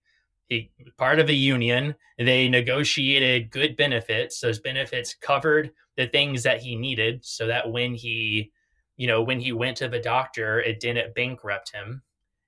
he 0.46 0.70
part 0.96 1.18
of 1.18 1.28
a 1.28 1.34
union, 1.34 1.94
they 2.18 2.48
negotiated 2.48 3.50
good 3.50 3.76
benefits. 3.76 4.40
Those 4.40 4.60
benefits 4.60 5.14
covered 5.14 5.72
the 5.96 6.06
things 6.06 6.42
that 6.42 6.60
he 6.60 6.76
needed, 6.76 7.24
so 7.24 7.46
that 7.46 7.70
when 7.70 7.94
he, 7.94 8.52
you 8.96 9.06
know, 9.06 9.22
when 9.22 9.40
he 9.40 9.52
went 9.52 9.76
to 9.78 9.88
the 9.88 9.98
doctor, 9.98 10.60
it 10.60 10.80
didn't 10.80 11.14
bankrupt 11.14 11.72
him 11.72 12.02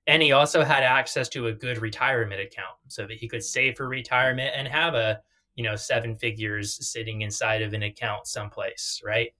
and 0.07 0.21
he 0.21 0.31
also 0.31 0.63
had 0.63 0.83
access 0.83 1.29
to 1.29 1.47
a 1.47 1.53
good 1.53 1.77
retirement 1.77 2.41
account 2.41 2.75
so 2.87 3.05
that 3.07 3.17
he 3.17 3.27
could 3.27 3.43
save 3.43 3.77
for 3.77 3.87
retirement 3.87 4.51
and 4.55 4.67
have 4.67 4.93
a 4.95 5.21
you 5.55 5.63
know 5.63 5.75
seven 5.75 6.15
figures 6.15 6.87
sitting 6.87 7.21
inside 7.21 7.61
of 7.61 7.73
an 7.73 7.83
account 7.83 8.27
someplace 8.27 9.01
right 9.03 9.33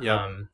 yeah 0.00 0.24
um, 0.24 0.48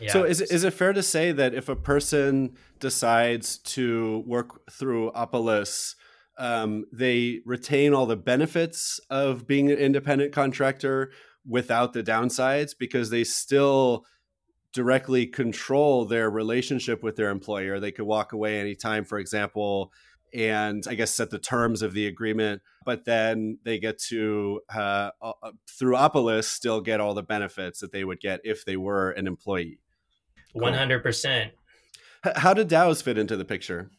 yeah. 0.00 0.12
So 0.12 0.24
is 0.24 0.40
it, 0.40 0.50
is 0.50 0.64
it 0.64 0.72
fair 0.72 0.92
to 0.92 1.02
say 1.02 1.32
that 1.32 1.54
if 1.54 1.68
a 1.68 1.76
person 1.76 2.56
decides 2.78 3.58
to 3.58 4.22
work 4.26 4.70
through 4.70 5.12
Opolis, 5.12 5.94
um, 6.38 6.86
they 6.92 7.40
retain 7.44 7.92
all 7.92 8.06
the 8.06 8.16
benefits 8.16 8.98
of 9.10 9.46
being 9.46 9.70
an 9.70 9.78
independent 9.78 10.32
contractor 10.32 11.12
without 11.46 11.92
the 11.92 12.02
downsides 12.02 12.74
because 12.78 13.10
they 13.10 13.24
still 13.24 14.06
directly 14.72 15.26
control 15.26 16.04
their 16.04 16.30
relationship 16.30 17.02
with 17.02 17.16
their 17.16 17.30
employer. 17.30 17.80
They 17.80 17.92
could 17.92 18.06
walk 18.06 18.32
away 18.32 18.60
anytime, 18.60 19.04
for 19.04 19.18
example, 19.18 19.92
and 20.32 20.84
I 20.88 20.94
guess 20.94 21.12
set 21.12 21.30
the 21.30 21.38
terms 21.38 21.82
of 21.82 21.92
the 21.92 22.06
agreement, 22.06 22.62
but 22.84 23.04
then 23.04 23.58
they 23.64 23.78
get 23.78 23.98
to, 24.08 24.60
uh, 24.74 25.10
uh, 25.20 25.32
through 25.68 25.96
Opolis, 25.96 26.44
still 26.44 26.80
get 26.80 27.00
all 27.00 27.14
the 27.14 27.22
benefits 27.22 27.80
that 27.80 27.92
they 27.92 28.04
would 28.04 28.20
get 28.20 28.40
if 28.44 28.64
they 28.64 28.76
were 28.76 29.10
an 29.10 29.26
employee. 29.26 29.80
Cool. 30.52 30.62
100%. 30.62 31.50
How 32.36 32.52
did 32.52 32.68
DAOs 32.68 33.02
fit 33.02 33.16
into 33.16 33.36
the 33.36 33.44
picture? 33.44 33.90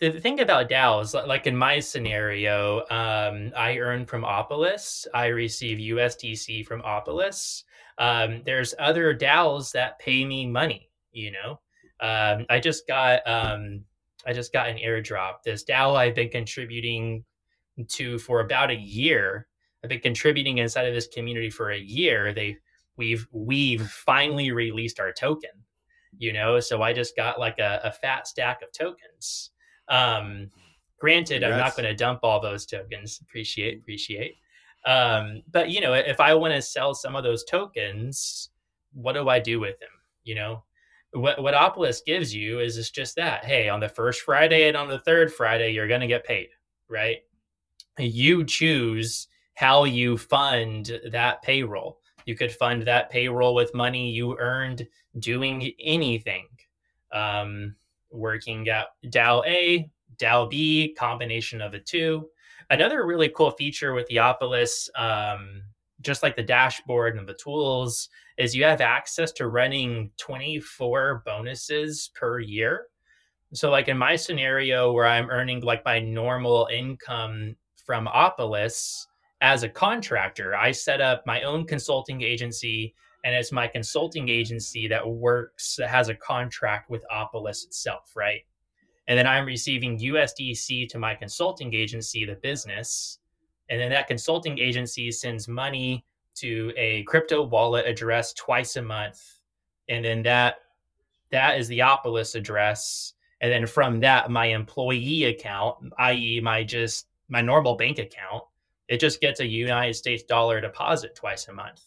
the 0.00 0.20
thing 0.20 0.40
about 0.40 0.68
DAOs, 0.68 1.14
like 1.26 1.46
in 1.46 1.56
my 1.56 1.78
scenario, 1.78 2.80
um, 2.90 3.52
I 3.56 3.78
earn 3.78 4.06
from 4.06 4.22
Opolis. 4.22 5.06
I 5.14 5.26
receive 5.26 5.78
USDC 5.78 6.66
from 6.66 6.82
Opolis. 6.82 7.62
Um, 7.98 8.42
there's 8.44 8.74
other 8.78 9.14
DAOs 9.14 9.72
that 9.72 9.98
pay 9.98 10.24
me 10.24 10.46
money. 10.46 10.90
You 11.12 11.32
know, 11.32 11.60
um, 12.00 12.44
I 12.50 12.58
just 12.58 12.86
got 12.88 13.20
um, 13.26 13.84
I 14.26 14.32
just 14.32 14.52
got 14.52 14.68
an 14.68 14.78
airdrop. 14.78 15.42
This 15.44 15.64
DAO 15.64 15.96
I've 15.96 16.14
been 16.14 16.28
contributing 16.28 17.24
to 17.90 18.18
for 18.18 18.40
about 18.40 18.70
a 18.70 18.76
year. 18.76 19.46
I've 19.82 19.90
been 19.90 20.00
contributing 20.00 20.58
inside 20.58 20.86
of 20.86 20.94
this 20.94 21.06
community 21.06 21.50
for 21.50 21.70
a 21.70 21.78
year. 21.78 22.32
They 22.32 22.56
we've 22.96 23.28
we've 23.30 23.88
finally 23.88 24.50
released 24.50 24.98
our 24.98 25.12
token. 25.12 25.50
You 26.18 26.32
know, 26.32 26.60
so 26.60 26.82
I 26.82 26.92
just 26.92 27.16
got 27.16 27.38
like 27.38 27.58
a, 27.58 27.80
a 27.84 27.92
fat 27.92 28.26
stack 28.26 28.62
of 28.62 28.72
tokens. 28.72 29.50
Um, 29.88 30.50
granted, 30.98 31.42
Congrats. 31.42 31.52
I'm 31.52 31.58
not 31.58 31.76
going 31.76 31.88
to 31.88 31.96
dump 31.96 32.20
all 32.22 32.40
those 32.40 32.66
tokens. 32.66 33.20
Appreciate, 33.22 33.78
appreciate. 33.78 34.36
Um, 34.86 35.42
but 35.50 35.70
you 35.70 35.80
know, 35.80 35.94
if 35.94 36.20
I 36.20 36.34
want 36.34 36.54
to 36.54 36.62
sell 36.62 36.94
some 36.94 37.16
of 37.16 37.24
those 37.24 37.44
tokens, 37.44 38.50
what 38.92 39.14
do 39.14 39.28
I 39.28 39.38
do 39.38 39.60
with 39.60 39.78
them? 39.80 39.88
You 40.24 40.34
know, 40.36 40.64
what 41.12 41.42
what 41.42 41.54
Opolis 41.54 42.04
gives 42.04 42.34
you 42.34 42.60
is 42.60 42.76
it's 42.76 42.90
just 42.90 43.16
that. 43.16 43.44
Hey, 43.44 43.68
on 43.68 43.80
the 43.80 43.88
first 43.88 44.22
Friday 44.22 44.68
and 44.68 44.76
on 44.76 44.88
the 44.88 45.00
third 45.00 45.32
Friday, 45.32 45.72
you're 45.72 45.88
going 45.88 46.00
to 46.00 46.06
get 46.06 46.24
paid, 46.24 46.48
right? 46.88 47.18
You 47.98 48.44
choose 48.44 49.28
how 49.54 49.84
you 49.84 50.18
fund 50.18 51.00
that 51.10 51.42
payroll. 51.42 51.98
You 52.26 52.36
could 52.36 52.52
fund 52.52 52.82
that 52.82 53.10
payroll 53.10 53.54
with 53.54 53.74
money 53.74 54.10
you 54.10 54.38
earned 54.38 54.86
doing 55.18 55.72
anything. 55.78 56.46
Um, 57.12 57.76
working 58.14 58.68
at 58.68 58.86
DAO 59.06 59.44
A, 59.46 59.90
DAO 60.16 60.48
B, 60.48 60.94
combination 60.98 61.60
of 61.60 61.72
the 61.72 61.80
two. 61.80 62.28
Another 62.70 63.04
really 63.04 63.28
cool 63.28 63.50
feature 63.50 63.92
with 63.92 64.06
the 64.06 64.16
Opolis, 64.16 64.88
um, 64.98 65.62
just 66.00 66.22
like 66.22 66.36
the 66.36 66.42
dashboard 66.42 67.16
and 67.16 67.28
the 67.28 67.34
tools, 67.34 68.08
is 68.38 68.54
you 68.54 68.64
have 68.64 68.80
access 68.80 69.32
to 69.32 69.48
running 69.48 70.10
24 70.16 71.22
bonuses 71.26 72.10
per 72.14 72.38
year. 72.40 72.86
So, 73.52 73.70
like 73.70 73.88
in 73.88 73.98
my 73.98 74.16
scenario 74.16 74.92
where 74.92 75.06
I'm 75.06 75.30
earning 75.30 75.60
like 75.60 75.84
my 75.84 76.00
normal 76.00 76.68
income 76.72 77.56
from 77.76 78.06
Opolis 78.06 79.06
as 79.40 79.62
a 79.62 79.68
contractor, 79.68 80.56
I 80.56 80.72
set 80.72 81.00
up 81.00 81.26
my 81.26 81.42
own 81.42 81.66
consulting 81.66 82.22
agency 82.22 82.94
and 83.24 83.34
it's 83.34 83.52
my 83.52 83.66
consulting 83.66 84.28
agency 84.28 84.86
that 84.88 85.08
works 85.08 85.76
that 85.76 85.88
has 85.88 86.08
a 86.08 86.14
contract 86.14 86.90
with 86.90 87.04
Opolis 87.10 87.64
itself, 87.64 88.12
right? 88.14 88.42
And 89.08 89.18
then 89.18 89.26
I'm 89.26 89.46
receiving 89.46 89.98
USDC 89.98 90.88
to 90.90 90.98
my 90.98 91.14
consulting 91.14 91.74
agency, 91.74 92.24
the 92.24 92.34
business, 92.36 93.18
and 93.70 93.80
then 93.80 93.90
that 93.90 94.08
consulting 94.08 94.58
agency 94.58 95.10
sends 95.10 95.48
money 95.48 96.04
to 96.36 96.72
a 96.76 97.02
crypto 97.04 97.42
wallet 97.42 97.86
address 97.86 98.34
twice 98.34 98.76
a 98.76 98.82
month, 98.82 99.40
and 99.88 100.04
then 100.04 100.22
that 100.22 100.56
that 101.30 101.58
is 101.58 101.68
the 101.68 101.78
Opolis 101.78 102.34
address, 102.34 103.14
and 103.40 103.50
then 103.50 103.66
from 103.66 104.00
that 104.00 104.30
my 104.30 104.46
employee 104.46 105.24
account, 105.24 105.76
i.e., 105.98 106.40
my 106.42 106.62
just 106.62 107.06
my 107.28 107.40
normal 107.40 107.76
bank 107.76 107.98
account, 107.98 108.44
it 108.88 109.00
just 109.00 109.20
gets 109.20 109.40
a 109.40 109.46
United 109.46 109.94
States 109.94 110.22
dollar 110.22 110.60
deposit 110.60 111.14
twice 111.14 111.48
a 111.48 111.52
month. 111.52 111.82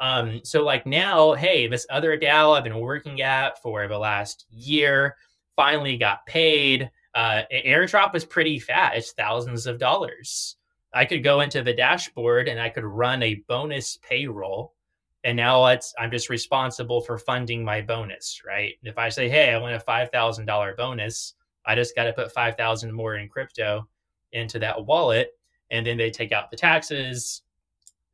Um, 0.00 0.40
so 0.44 0.64
like 0.64 0.86
now, 0.86 1.34
hey, 1.34 1.66
this 1.66 1.86
other 1.90 2.18
DAO 2.18 2.56
I've 2.56 2.64
been 2.64 2.80
working 2.80 3.20
at 3.20 3.60
for 3.62 3.86
the 3.86 3.98
last 3.98 4.46
year 4.50 5.16
finally 5.56 5.96
got 5.96 6.24
paid. 6.26 6.90
Uh, 7.14 7.42
airdrop 7.52 8.14
is 8.14 8.24
pretty 8.24 8.58
fat. 8.58 8.96
It's 8.96 9.12
thousands 9.12 9.66
of 9.66 9.78
dollars. 9.78 10.56
I 10.92 11.04
could 11.04 11.22
go 11.22 11.40
into 11.40 11.62
the 11.62 11.74
dashboard 11.74 12.48
and 12.48 12.58
I 12.58 12.70
could 12.70 12.84
run 12.84 13.22
a 13.22 13.42
bonus 13.46 13.98
payroll. 14.02 14.74
And 15.22 15.36
now 15.36 15.66
it's 15.66 15.94
I'm 15.98 16.10
just 16.10 16.30
responsible 16.30 17.02
for 17.02 17.18
funding 17.18 17.62
my 17.62 17.82
bonus, 17.82 18.40
right? 18.46 18.72
If 18.82 18.96
I 18.96 19.10
say, 19.10 19.28
hey, 19.28 19.52
I 19.52 19.58
want 19.58 19.74
a 19.74 19.80
five 19.80 20.10
thousand 20.10 20.46
dollar 20.46 20.74
bonus, 20.74 21.34
I 21.66 21.74
just 21.74 21.94
got 21.94 22.04
to 22.04 22.14
put 22.14 22.32
five 22.32 22.56
thousand 22.56 22.92
more 22.92 23.16
in 23.16 23.28
crypto 23.28 23.86
into 24.32 24.58
that 24.60 24.86
wallet, 24.86 25.32
and 25.70 25.86
then 25.86 25.96
they 25.96 26.10
take 26.10 26.32
out 26.32 26.50
the 26.50 26.56
taxes, 26.56 27.42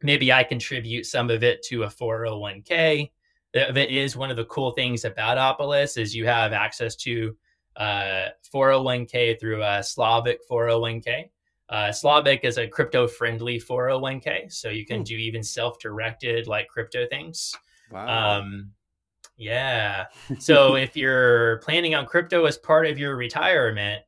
maybe 0.02 0.32
I 0.32 0.44
contribute 0.44 1.06
some 1.06 1.30
of 1.30 1.42
it 1.42 1.62
to 1.64 1.84
a 1.84 1.88
401k. 1.88 3.10
That 3.54 3.90
is 3.90 4.16
one 4.16 4.30
of 4.30 4.36
the 4.36 4.44
cool 4.46 4.72
things 4.72 5.04
about 5.04 5.38
Opolis 5.38 5.96
is 5.96 6.14
you 6.14 6.26
have 6.26 6.52
access 6.52 6.94
to 6.96 7.34
uh, 7.76 8.28
401k 8.54 9.40
through 9.40 9.62
a 9.62 9.82
Slavic 9.82 10.40
401k. 10.48 11.30
Uh, 11.68 11.90
Slavic 11.90 12.44
is 12.44 12.58
a 12.58 12.68
crypto 12.68 13.08
friendly 13.08 13.58
401k, 13.58 14.52
so 14.52 14.68
you 14.68 14.86
can 14.86 14.98
hmm. 14.98 15.04
do 15.04 15.16
even 15.16 15.42
self 15.42 15.78
directed 15.78 16.46
like 16.46 16.68
crypto 16.68 17.06
things. 17.06 17.54
Wow. 17.90 18.38
Um, 18.38 18.70
yeah. 19.36 20.06
so 20.38 20.76
if 20.76 20.96
you're 20.96 21.58
planning 21.58 21.94
on 21.94 22.06
crypto 22.06 22.44
as 22.44 22.56
part 22.56 22.86
of 22.86 22.98
your 22.98 23.16
retirement, 23.16 24.02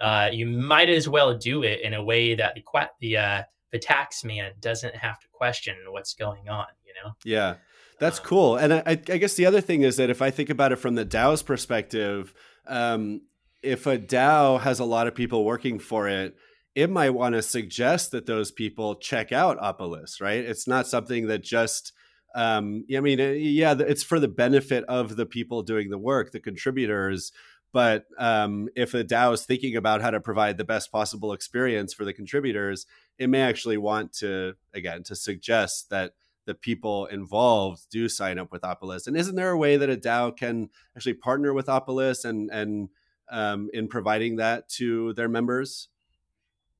uh, 0.00 0.28
you 0.32 0.46
might 0.46 0.88
as 0.88 1.08
well 1.08 1.36
do 1.36 1.62
it 1.62 1.80
in 1.80 1.94
a 1.94 2.02
way 2.02 2.34
that 2.34 2.54
the 2.54 2.88
the 3.00 3.16
uh, 3.16 3.42
the 3.72 3.78
tax 3.78 4.24
man 4.24 4.52
doesn't 4.60 4.94
have 4.96 5.18
to 5.20 5.26
question 5.32 5.76
what's 5.90 6.14
going 6.14 6.48
on 6.48 6.66
you 6.86 6.92
know 7.02 7.12
yeah 7.24 7.56
That's 7.98 8.18
um, 8.18 8.24
cool. 8.24 8.56
And 8.56 8.74
I, 8.74 8.82
I, 8.86 8.94
guess 8.94 9.34
the 9.34 9.46
other 9.46 9.60
thing 9.60 9.82
is 9.82 9.96
that 9.96 10.10
if 10.10 10.20
I 10.20 10.30
think 10.30 10.50
about 10.50 10.72
it 10.72 10.76
from 10.76 10.94
the 10.94 11.04
DAO's 11.04 11.42
perspective, 11.42 12.34
um, 12.66 13.22
if 13.62 13.86
a 13.86 13.98
DAO 13.98 14.60
has 14.60 14.80
a 14.80 14.84
lot 14.84 15.06
of 15.06 15.14
people 15.14 15.44
working 15.44 15.78
for 15.78 16.08
it, 16.08 16.36
it 16.74 16.90
might 16.90 17.10
want 17.10 17.34
to 17.34 17.42
suggest 17.42 18.10
that 18.10 18.26
those 18.26 18.50
people 18.50 18.96
check 18.96 19.32
out 19.32 19.58
Opolis, 19.58 20.20
right? 20.20 20.44
It's 20.44 20.66
not 20.66 20.86
something 20.86 21.28
that 21.28 21.42
just, 21.42 21.92
um, 22.34 22.84
I 22.94 23.00
mean, 23.00 23.18
yeah, 23.18 23.74
it's 23.78 24.02
for 24.02 24.18
the 24.18 24.28
benefit 24.28 24.84
of 24.84 25.16
the 25.16 25.26
people 25.26 25.62
doing 25.62 25.90
the 25.90 25.98
work, 25.98 26.32
the 26.32 26.40
contributors. 26.40 27.30
But 27.74 28.04
um, 28.18 28.68
if 28.76 28.94
a 28.94 29.02
DAO 29.02 29.34
is 29.34 29.44
thinking 29.44 29.74
about 29.74 30.00
how 30.00 30.12
to 30.12 30.20
provide 30.20 30.58
the 30.58 30.64
best 30.64 30.92
possible 30.92 31.32
experience 31.32 31.92
for 31.92 32.04
the 32.04 32.12
contributors, 32.12 32.86
it 33.18 33.28
may 33.28 33.42
actually 33.42 33.78
want 33.78 34.12
to, 34.18 34.54
again, 34.72 35.02
to 35.02 35.16
suggest 35.16 35.90
that 35.90 36.12
the 36.46 36.54
people 36.54 37.06
involved 37.06 37.82
do 37.90 38.08
sign 38.08 38.38
up 38.38 38.52
with 38.52 38.62
Opolis. 38.62 39.08
And 39.08 39.16
isn't 39.16 39.34
there 39.34 39.50
a 39.50 39.58
way 39.58 39.76
that 39.76 39.90
a 39.90 39.96
DAO 39.96 40.36
can 40.36 40.70
actually 40.96 41.14
partner 41.14 41.52
with 41.52 41.66
Opolis 41.66 42.24
and 42.24 42.48
and 42.52 42.90
um, 43.28 43.70
in 43.74 43.88
providing 43.88 44.36
that 44.36 44.68
to 44.68 45.12
their 45.14 45.28
members? 45.28 45.88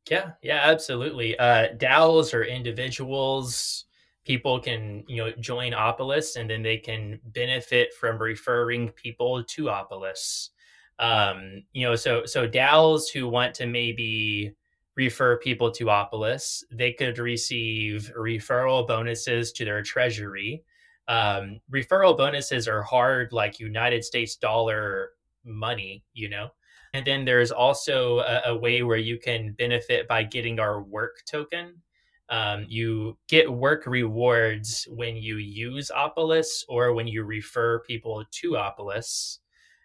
Yeah, 0.09 0.33
yeah, 0.43 0.61
absolutely. 0.63 1.37
Uh, 1.37 1.75
DAOs 1.77 2.33
or 2.33 2.45
individuals, 2.45 3.87
people 4.25 4.61
can 4.61 5.03
you 5.09 5.17
know 5.17 5.33
join 5.41 5.73
Opolis, 5.73 6.37
and 6.37 6.49
then 6.49 6.63
they 6.63 6.77
can 6.77 7.19
benefit 7.25 7.95
from 7.95 8.19
referring 8.19 8.91
people 8.91 9.43
to 9.43 9.65
Opolis. 9.65 10.51
Um, 10.99 11.65
you 11.73 11.87
know, 11.87 11.97
so 11.97 12.25
so 12.25 12.47
DAOs 12.47 13.11
who 13.13 13.29
want 13.29 13.55
to 13.55 13.67
maybe 13.67 14.55
refer 14.97 15.39
people 15.39 15.71
to 15.73 15.87
Opolis, 15.87 16.63
they 16.71 16.93
could 16.93 17.19
receive 17.19 18.13
referral 18.17 18.87
bonuses 18.87 19.53
to 19.53 19.65
their 19.65 19.83
treasury. 19.83 20.63
Um, 21.09 21.61
referral 21.73 22.17
bonuses 22.17 22.69
are 22.69 22.83
hard, 22.83 23.33
like 23.33 23.59
United 23.59 24.05
States 24.05 24.37
dollar 24.37 25.11
money, 25.45 26.05
you 26.13 26.29
know. 26.29 26.51
And 26.95 27.05
then 27.05 27.25
there's 27.25 27.51
also 27.51 28.21
a, 28.21 28.43
a 28.47 28.57
way 28.57 28.83
where 28.85 28.99
you 28.99 29.19
can 29.19 29.53
benefit 29.59 30.07
by 30.07 30.23
getting 30.23 30.61
our 30.61 30.81
work 30.81 31.23
token. 31.29 31.75
Um, 32.29 32.67
you 32.69 33.19
get 33.29 33.53
work 33.53 33.85
rewards 33.87 34.87
when 34.89 35.17
you 35.17 35.37
use 35.37 35.91
Opolis 35.95 36.63
or 36.69 36.95
when 36.95 37.07
you 37.07 37.25
refer 37.25 37.81
people 37.81 38.25
to 38.31 38.53
Opolis. 38.53 39.39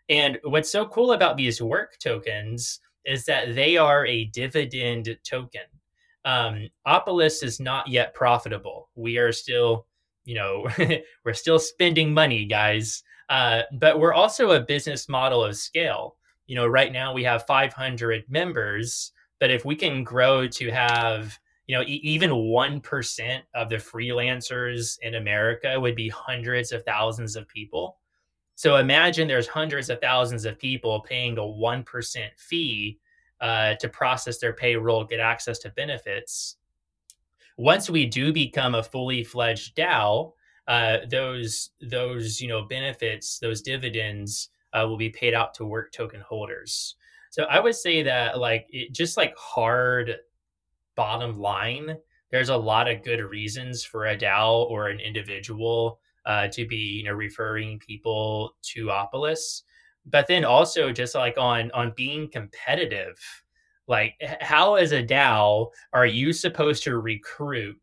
And 0.09 0.39
what's 0.43 0.71
so 0.71 0.85
cool 0.87 1.11
about 1.13 1.37
these 1.37 1.61
work 1.61 1.97
tokens 1.99 2.79
is 3.05 3.25
that 3.25 3.55
they 3.55 3.77
are 3.77 4.05
a 4.05 4.25
dividend 4.25 5.17
token. 5.23 5.61
Um, 6.25 6.67
is 7.21 7.59
not 7.59 7.87
yet 7.87 8.13
profitable. 8.13 8.89
We 8.95 9.17
are 9.17 9.31
still, 9.31 9.85
you 10.25 10.35
know, 10.35 10.67
we're 11.25 11.33
still 11.33 11.59
spending 11.59 12.13
money, 12.13 12.45
guys. 12.45 13.03
Uh, 13.29 13.61
but 13.79 13.99
we're 13.99 14.13
also 14.13 14.51
a 14.51 14.59
business 14.59 15.07
model 15.07 15.43
of 15.43 15.55
scale 15.55 16.17
you 16.49 16.55
know, 16.55 16.65
right 16.65 16.91
now 16.91 17.13
we 17.13 17.23
have 17.25 17.45
500 17.45 18.25
members, 18.27 19.11
but 19.39 19.51
if 19.51 19.65
we 19.65 19.75
can 19.75 20.03
grow 20.03 20.47
to 20.47 20.71
have, 20.71 21.37
you 21.67 21.75
know, 21.77 21.83
e- 21.83 22.01
even 22.03 22.31
1% 22.31 23.41
of 23.53 23.69
the 23.69 23.75
freelancers 23.75 24.97
in 25.03 25.13
America 25.13 25.79
would 25.79 25.95
be 25.95 26.09
hundreds 26.09 26.71
of 26.71 26.83
thousands 26.83 27.35
of 27.35 27.47
people. 27.47 27.99
So 28.59 28.75
imagine 28.75 29.29
there's 29.29 29.47
hundreds 29.47 29.89
of 29.89 30.01
thousands 30.01 30.43
of 30.43 30.59
people 30.59 30.99
paying 30.99 31.37
a 31.37 31.41
1% 31.41 32.27
fee 32.35 32.99
uh, 33.39 33.75
to 33.75 33.87
process 33.87 34.37
their 34.37 34.51
payroll, 34.51 35.05
get 35.05 35.21
access 35.21 35.59
to 35.59 35.69
benefits. 35.69 36.57
Once 37.55 37.89
we 37.89 38.05
do 38.05 38.33
become 38.33 38.75
a 38.75 38.83
fully 38.83 39.23
fledged 39.23 39.77
DAO, 39.77 40.33
uh, 40.67 40.97
those 41.09 41.69
those 41.89 42.41
you 42.41 42.49
know 42.49 42.63
benefits, 42.63 43.39
those 43.39 43.61
dividends 43.61 44.49
uh, 44.73 44.85
will 44.85 44.97
be 44.97 45.09
paid 45.09 45.33
out 45.33 45.53
to 45.53 45.63
work 45.63 45.93
token 45.93 46.19
holders. 46.19 46.97
So 47.29 47.43
I 47.43 47.61
would 47.61 47.75
say 47.75 48.03
that 48.03 48.39
like 48.39 48.67
it, 48.71 48.91
just 48.91 49.15
like 49.15 49.33
hard 49.37 50.17
bottom 50.97 51.39
line, 51.39 51.95
there's 52.29 52.49
a 52.49 52.57
lot 52.57 52.89
of 52.89 53.05
good 53.05 53.21
reasons 53.21 53.85
for 53.85 54.07
a 54.07 54.17
DAO 54.17 54.69
or 54.69 54.89
an 54.89 54.99
individual 54.99 56.01
uh, 56.29 56.47
to 56.49 56.67
be 56.67 56.75
you 56.75 57.03
know 57.03 57.13
referring 57.13 57.79
people 57.79 58.53
to 58.61 58.85
Opolis. 58.85 59.63
But 60.05 60.27
then 60.27 60.45
also 60.45 60.91
just 60.91 61.15
like 61.15 61.37
on 61.37 61.71
on 61.71 61.93
being 61.97 62.29
competitive, 62.29 63.19
like 63.87 64.13
how 64.39 64.75
as 64.75 64.91
a 64.91 65.03
DAO 65.03 65.69
are 65.91 66.05
you 66.05 66.31
supposed 66.31 66.83
to 66.83 66.99
recruit 66.99 67.75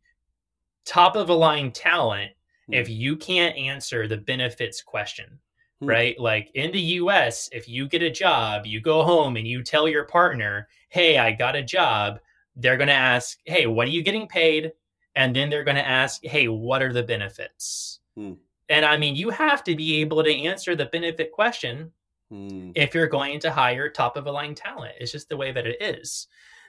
top 0.85 1.17
of 1.17 1.27
the 1.27 1.37
line 1.37 1.73
talent 1.73 2.31
mm-hmm. 2.31 2.75
if 2.75 2.89
you 2.89 3.17
can't 3.17 3.57
answer 3.57 4.07
the 4.07 4.17
benefits 4.17 4.81
question? 4.81 5.41
hmm. 5.81 5.89
right? 5.89 6.19
Like 6.19 6.51
in 6.55 6.73
the 6.73 6.81
US, 6.81 7.49
if 7.53 7.69
you 7.69 7.89
get 7.89 8.03
a 8.03 8.11
job, 8.11 8.67
you 8.67 8.81
go 8.81 9.03
home 9.03 9.37
and 9.37 9.47
you 9.47 9.63
tell 9.63 9.89
your 9.89 10.05
partner, 10.05 10.69
hey, 10.89 11.19
I 11.19 11.33
got 11.33 11.57
a 11.57 11.63
job, 11.63 12.19
they're 12.55 12.77
going 12.77 12.89
to 12.89 12.95
ask, 12.95 13.39
hey, 13.45 13.67
what 13.67 13.87
are 13.87 13.91
you 13.91 14.03
getting 14.03 14.29
paid? 14.29 14.73
And 15.15 15.35
then 15.35 15.51
they're 15.51 15.65
going 15.65 15.77
to 15.77 15.87
ask, 15.87 16.25
hey, 16.25 16.49
what 16.49 16.83
are 16.83 16.93
the 16.93 17.03
benefits? 17.03 18.01
Hmm. 18.17 18.35
And 18.69 18.85
I 18.85 18.97
mean, 18.97 19.15
you 19.15 19.31
have 19.31 19.63
to 19.65 19.77
be 19.77 20.01
able 20.01 20.25
to 20.25 20.35
answer 20.35 20.75
the 20.75 20.87
benefit 20.87 21.33
question 21.33 21.93
hmm. 22.31 22.71
if 22.75 22.95
you're 22.95 23.07
going 23.07 23.41
to 23.41 23.51
hire 23.51 23.89
top 23.89 24.17
of 24.17 24.25
the 24.25 24.33
line 24.33 24.55
talent. 24.55 24.95
It's 24.99 25.13
just 25.13 25.29
the 25.29 25.37
way 25.37 25.53
that 25.53 25.67
it 25.67 25.77
is. 25.81 26.27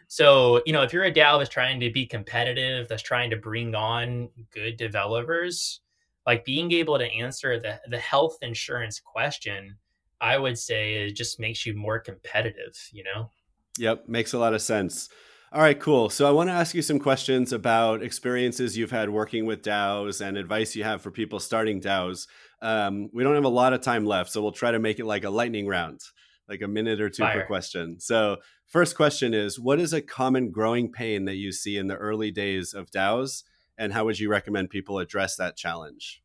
So, 0.09 0.61
you 0.65 0.73
know, 0.73 0.83
if 0.83 0.93
you're 0.93 1.03
a 1.03 1.11
DAO 1.11 1.37
that's 1.37 1.49
trying 1.49 1.79
to 1.81 1.91
be 1.91 2.05
competitive, 2.05 2.87
that's 2.87 3.03
trying 3.03 3.29
to 3.31 3.37
bring 3.37 3.75
on 3.75 4.29
good 4.53 4.77
developers, 4.77 5.81
like 6.27 6.43
being 6.43 6.71
able 6.73 6.99
to 6.99 7.11
answer 7.11 7.59
the 7.59 7.79
the 7.89 7.97
health 7.97 8.37
insurance 8.43 8.99
question 8.99 9.75
i 10.21 10.37
would 10.37 10.59
say 10.59 11.05
it 11.05 11.15
just 11.15 11.39
makes 11.39 11.65
you 11.65 11.73
more 11.73 11.99
competitive 11.99 12.77
you 12.91 13.03
know 13.03 13.31
yep 13.79 14.07
makes 14.07 14.33
a 14.33 14.37
lot 14.37 14.53
of 14.53 14.61
sense 14.61 15.09
all 15.57 15.63
right 15.63 15.79
cool 15.79 16.07
so 16.07 16.27
i 16.27 16.29
want 16.29 16.47
to 16.47 16.53
ask 16.53 16.75
you 16.75 16.83
some 16.83 16.99
questions 16.99 17.51
about 17.51 18.03
experiences 18.03 18.77
you've 18.77 18.91
had 18.91 19.09
working 19.09 19.47
with 19.47 19.63
daos 19.63 20.21
and 20.21 20.37
advice 20.37 20.75
you 20.75 20.83
have 20.83 21.01
for 21.01 21.09
people 21.09 21.39
starting 21.39 21.81
daos 21.81 22.27
um, 22.61 23.09
we 23.11 23.23
don't 23.23 23.33
have 23.33 23.43
a 23.43 23.49
lot 23.49 23.73
of 23.73 23.81
time 23.81 24.05
left 24.05 24.31
so 24.31 24.39
we'll 24.39 24.51
try 24.51 24.69
to 24.69 24.77
make 24.77 24.99
it 24.99 25.05
like 25.05 25.23
a 25.23 25.29
lightning 25.31 25.65
round 25.65 25.99
like 26.47 26.61
a 26.61 26.67
minute 26.67 27.01
or 27.01 27.09
two 27.09 27.23
Fire. 27.23 27.41
per 27.41 27.47
question 27.47 27.99
so 27.99 28.37
first 28.67 28.95
question 28.95 29.33
is 29.33 29.59
what 29.59 29.79
is 29.79 29.93
a 29.93 30.01
common 30.01 30.51
growing 30.51 30.91
pain 30.91 31.25
that 31.25 31.37
you 31.37 31.51
see 31.51 31.77
in 31.77 31.87
the 31.87 31.95
early 31.95 32.29
days 32.29 32.75
of 32.75 32.91
daos 32.91 33.41
and 33.77 33.93
how 33.93 34.05
would 34.05 34.19
you 34.19 34.29
recommend 34.29 34.69
people 34.69 34.99
address 34.99 35.35
that 35.37 35.55
challenge? 35.55 36.21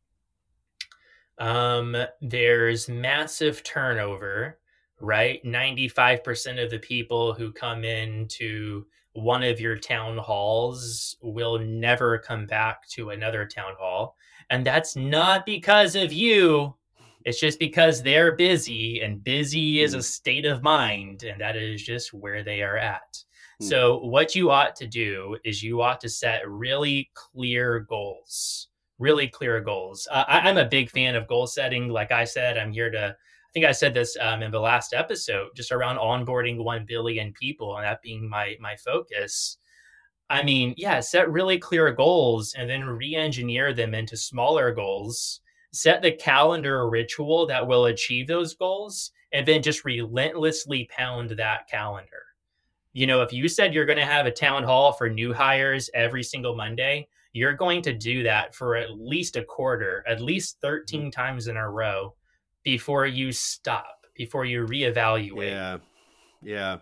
Um, 1.37 1.95
there's 2.21 2.89
massive 2.89 3.63
turnover, 3.63 4.59
right? 4.99 5.43
95% 5.43 6.63
of 6.63 6.69
the 6.69 6.79
people 6.79 7.33
who 7.33 7.51
come 7.51 7.83
into 7.83 8.85
one 9.13 9.43
of 9.43 9.59
your 9.59 9.77
town 9.77 10.17
halls 10.17 11.17
will 11.21 11.59
never 11.59 12.17
come 12.17 12.45
back 12.45 12.87
to 12.89 13.11
another 13.11 13.45
town 13.45 13.73
hall. 13.79 14.17
And 14.49 14.65
that's 14.65 14.95
not 14.95 15.45
because 15.45 15.95
of 15.95 16.11
you. 16.11 16.75
It's 17.25 17.39
just 17.39 17.59
because 17.59 18.03
they're 18.03 18.35
busy, 18.35 19.01
and 19.01 19.23
busy 19.23 19.81
is 19.81 19.93
a 19.93 19.97
hmm. 19.97 20.01
state 20.01 20.45
of 20.45 20.61
mind, 20.61 21.23
and 21.23 21.39
that 21.39 21.55
is 21.55 21.81
just 21.81 22.13
where 22.13 22.43
they 22.43 22.61
are 22.61 22.77
at. 22.77 23.23
Hmm. 23.59 23.65
So, 23.65 23.99
what 23.99 24.35
you 24.35 24.51
ought 24.51 24.75
to 24.77 24.87
do 24.87 25.37
is 25.45 25.63
you 25.63 25.81
ought 25.81 26.01
to 26.01 26.09
set 26.09 26.47
really 26.47 27.09
clear 27.13 27.79
goals. 27.79 28.67
Really 28.99 29.27
clear 29.27 29.61
goals. 29.61 30.07
Uh, 30.11 30.25
I, 30.27 30.49
am 30.49 30.57
a 30.57 30.65
big 30.65 30.89
fan 30.89 31.15
of 31.15 31.27
goal 31.27 31.47
setting. 31.47 31.87
Like 31.87 32.11
I 32.11 32.25
said, 32.25 32.57
I'm 32.57 32.71
here 32.71 32.91
to, 32.91 33.15
think 33.53 33.65
I 33.65 33.71
said 33.71 33.93
this 33.93 34.17
um, 34.19 34.41
in 34.41 34.51
the 34.51 34.59
last 34.59 34.93
episode, 34.93 35.49
just 35.55 35.71
around 35.71 35.97
onboarding 35.97 36.63
1 36.63 36.85
billion 36.85 37.33
people 37.33 37.75
and 37.77 37.85
that 37.85 38.01
being 38.01 38.27
my, 38.27 38.55
my 38.59 38.75
focus. 38.75 39.57
I 40.29 40.43
mean, 40.43 40.73
yeah, 40.77 40.99
set 40.99 41.31
really 41.31 41.59
clear 41.59 41.91
goals 41.91 42.55
and 42.57 42.69
then 42.69 42.85
re 42.85 43.15
engineer 43.15 43.73
them 43.73 43.93
into 43.93 44.17
smaller 44.17 44.73
goals. 44.73 45.41
Set 45.71 46.01
the 46.01 46.11
calendar 46.11 46.89
ritual 46.89 47.45
that 47.47 47.67
will 47.67 47.85
achieve 47.85 48.27
those 48.27 48.55
goals 48.55 49.11
and 49.31 49.45
then 49.45 49.61
just 49.61 49.85
relentlessly 49.85 50.89
pound 50.95 51.31
that 51.31 51.67
calendar 51.67 52.23
you 52.93 53.07
know, 53.07 53.23
if 53.23 53.33
you 53.33 53.47
said 53.49 53.73
you're 53.73 53.87
going 53.87 53.97
to 53.97 54.05
have 54.05 54.27
a 54.27 54.31
town 54.31 54.63
hall 54.63 54.93
for 54.93 55.09
new 55.09 55.33
hires 55.33 55.89
every 55.95 56.23
single 56.23 56.55
Monday, 56.55 57.07
you're 57.33 57.53
going 57.53 57.81
to 57.81 57.93
do 57.93 58.21
that 58.23 58.53
for 58.53 58.75
at 58.75 58.99
least 58.99 59.35
a 59.35 59.43
quarter, 59.43 60.03
at 60.07 60.21
least 60.21 60.59
13 60.61 61.01
mm-hmm. 61.01 61.09
times 61.09 61.47
in 61.47 61.57
a 61.57 61.69
row 61.69 62.13
before 62.63 63.05
you 63.05 63.31
stop, 63.31 64.05
before 64.15 64.45
you 64.45 64.65
reevaluate. 64.65 65.49
Yeah. 65.49 65.77
Yeah. 66.41 66.77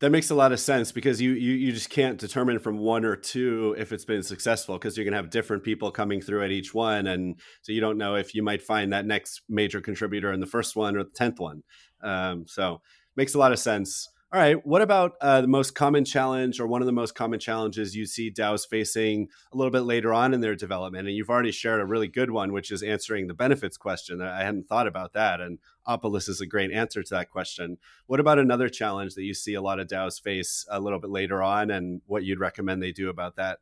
That 0.00 0.10
makes 0.10 0.30
a 0.30 0.34
lot 0.34 0.52
of 0.52 0.60
sense 0.60 0.92
because 0.92 1.20
you, 1.20 1.30
you 1.32 1.54
you 1.54 1.72
just 1.72 1.88
can't 1.88 2.18
determine 2.18 2.58
from 2.58 2.78
one 2.78 3.04
or 3.04 3.16
two 3.16 3.74
if 3.78 3.92
it's 3.92 4.04
been 4.04 4.22
successful 4.22 4.76
because 4.76 4.96
you're 4.96 5.04
gonna 5.04 5.16
have 5.16 5.30
different 5.30 5.62
people 5.62 5.90
coming 5.90 6.20
through 6.20 6.44
at 6.44 6.50
each 6.50 6.74
one, 6.74 7.06
and 7.06 7.40
so 7.62 7.72
you 7.72 7.80
don't 7.80 7.96
know 7.96 8.16
if 8.16 8.34
you 8.34 8.42
might 8.42 8.60
find 8.60 8.92
that 8.92 9.06
next 9.06 9.42
major 9.48 9.80
contributor 9.80 10.32
in 10.32 10.40
the 10.40 10.46
first 10.46 10.76
one 10.76 10.96
or 10.96 11.04
the 11.04 11.10
tenth 11.10 11.38
one. 11.38 11.62
Um, 12.02 12.44
so 12.46 12.82
makes 13.16 13.34
a 13.34 13.38
lot 13.38 13.52
of 13.52 13.58
sense. 13.58 14.10
All 14.34 14.40
right. 14.40 14.66
What 14.66 14.82
about 14.82 15.12
uh, 15.20 15.42
the 15.42 15.46
most 15.46 15.76
common 15.76 16.04
challenge 16.04 16.58
or 16.58 16.66
one 16.66 16.82
of 16.82 16.86
the 16.86 16.92
most 16.92 17.14
common 17.14 17.38
challenges 17.38 17.94
you 17.94 18.04
see 18.04 18.32
DAOs 18.32 18.66
facing 18.68 19.28
a 19.52 19.56
little 19.56 19.70
bit 19.70 19.82
later 19.82 20.12
on 20.12 20.34
in 20.34 20.40
their 20.40 20.56
development? 20.56 21.06
And 21.06 21.16
you've 21.16 21.30
already 21.30 21.52
shared 21.52 21.80
a 21.80 21.86
really 21.86 22.08
good 22.08 22.32
one, 22.32 22.52
which 22.52 22.72
is 22.72 22.82
answering 22.82 23.28
the 23.28 23.34
benefits 23.34 23.76
question. 23.76 24.20
I 24.20 24.42
hadn't 24.42 24.66
thought 24.66 24.88
about 24.88 25.12
that. 25.12 25.40
And 25.40 25.60
Opolis 25.86 26.28
is 26.28 26.40
a 26.40 26.46
great 26.46 26.72
answer 26.72 27.00
to 27.00 27.14
that 27.14 27.30
question. 27.30 27.78
What 28.06 28.18
about 28.18 28.40
another 28.40 28.68
challenge 28.68 29.14
that 29.14 29.22
you 29.22 29.34
see 29.34 29.54
a 29.54 29.62
lot 29.62 29.78
of 29.78 29.86
DAOs 29.86 30.20
face 30.20 30.66
a 30.68 30.80
little 30.80 30.98
bit 30.98 31.10
later 31.10 31.40
on 31.40 31.70
and 31.70 32.00
what 32.06 32.24
you'd 32.24 32.40
recommend 32.40 32.82
they 32.82 32.90
do 32.90 33.10
about 33.10 33.36
that? 33.36 33.60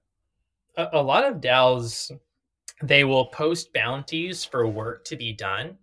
A, 0.78 0.88
a 0.94 1.02
lot 1.02 1.24
of 1.24 1.42
DAOs, 1.42 2.10
they 2.82 3.04
will 3.04 3.26
post 3.26 3.74
bounties 3.74 4.42
for 4.42 4.66
work 4.66 5.04
to 5.04 5.16
be 5.16 5.34
done. 5.34 5.76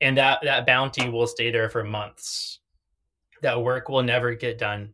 And 0.00 0.18
that, 0.18 0.40
that 0.42 0.66
bounty 0.66 1.08
will 1.08 1.28
stay 1.28 1.52
there 1.52 1.68
for 1.68 1.84
months 1.84 2.57
that 3.42 3.62
work 3.62 3.88
will 3.88 4.02
never 4.02 4.34
get 4.34 4.58
done. 4.58 4.92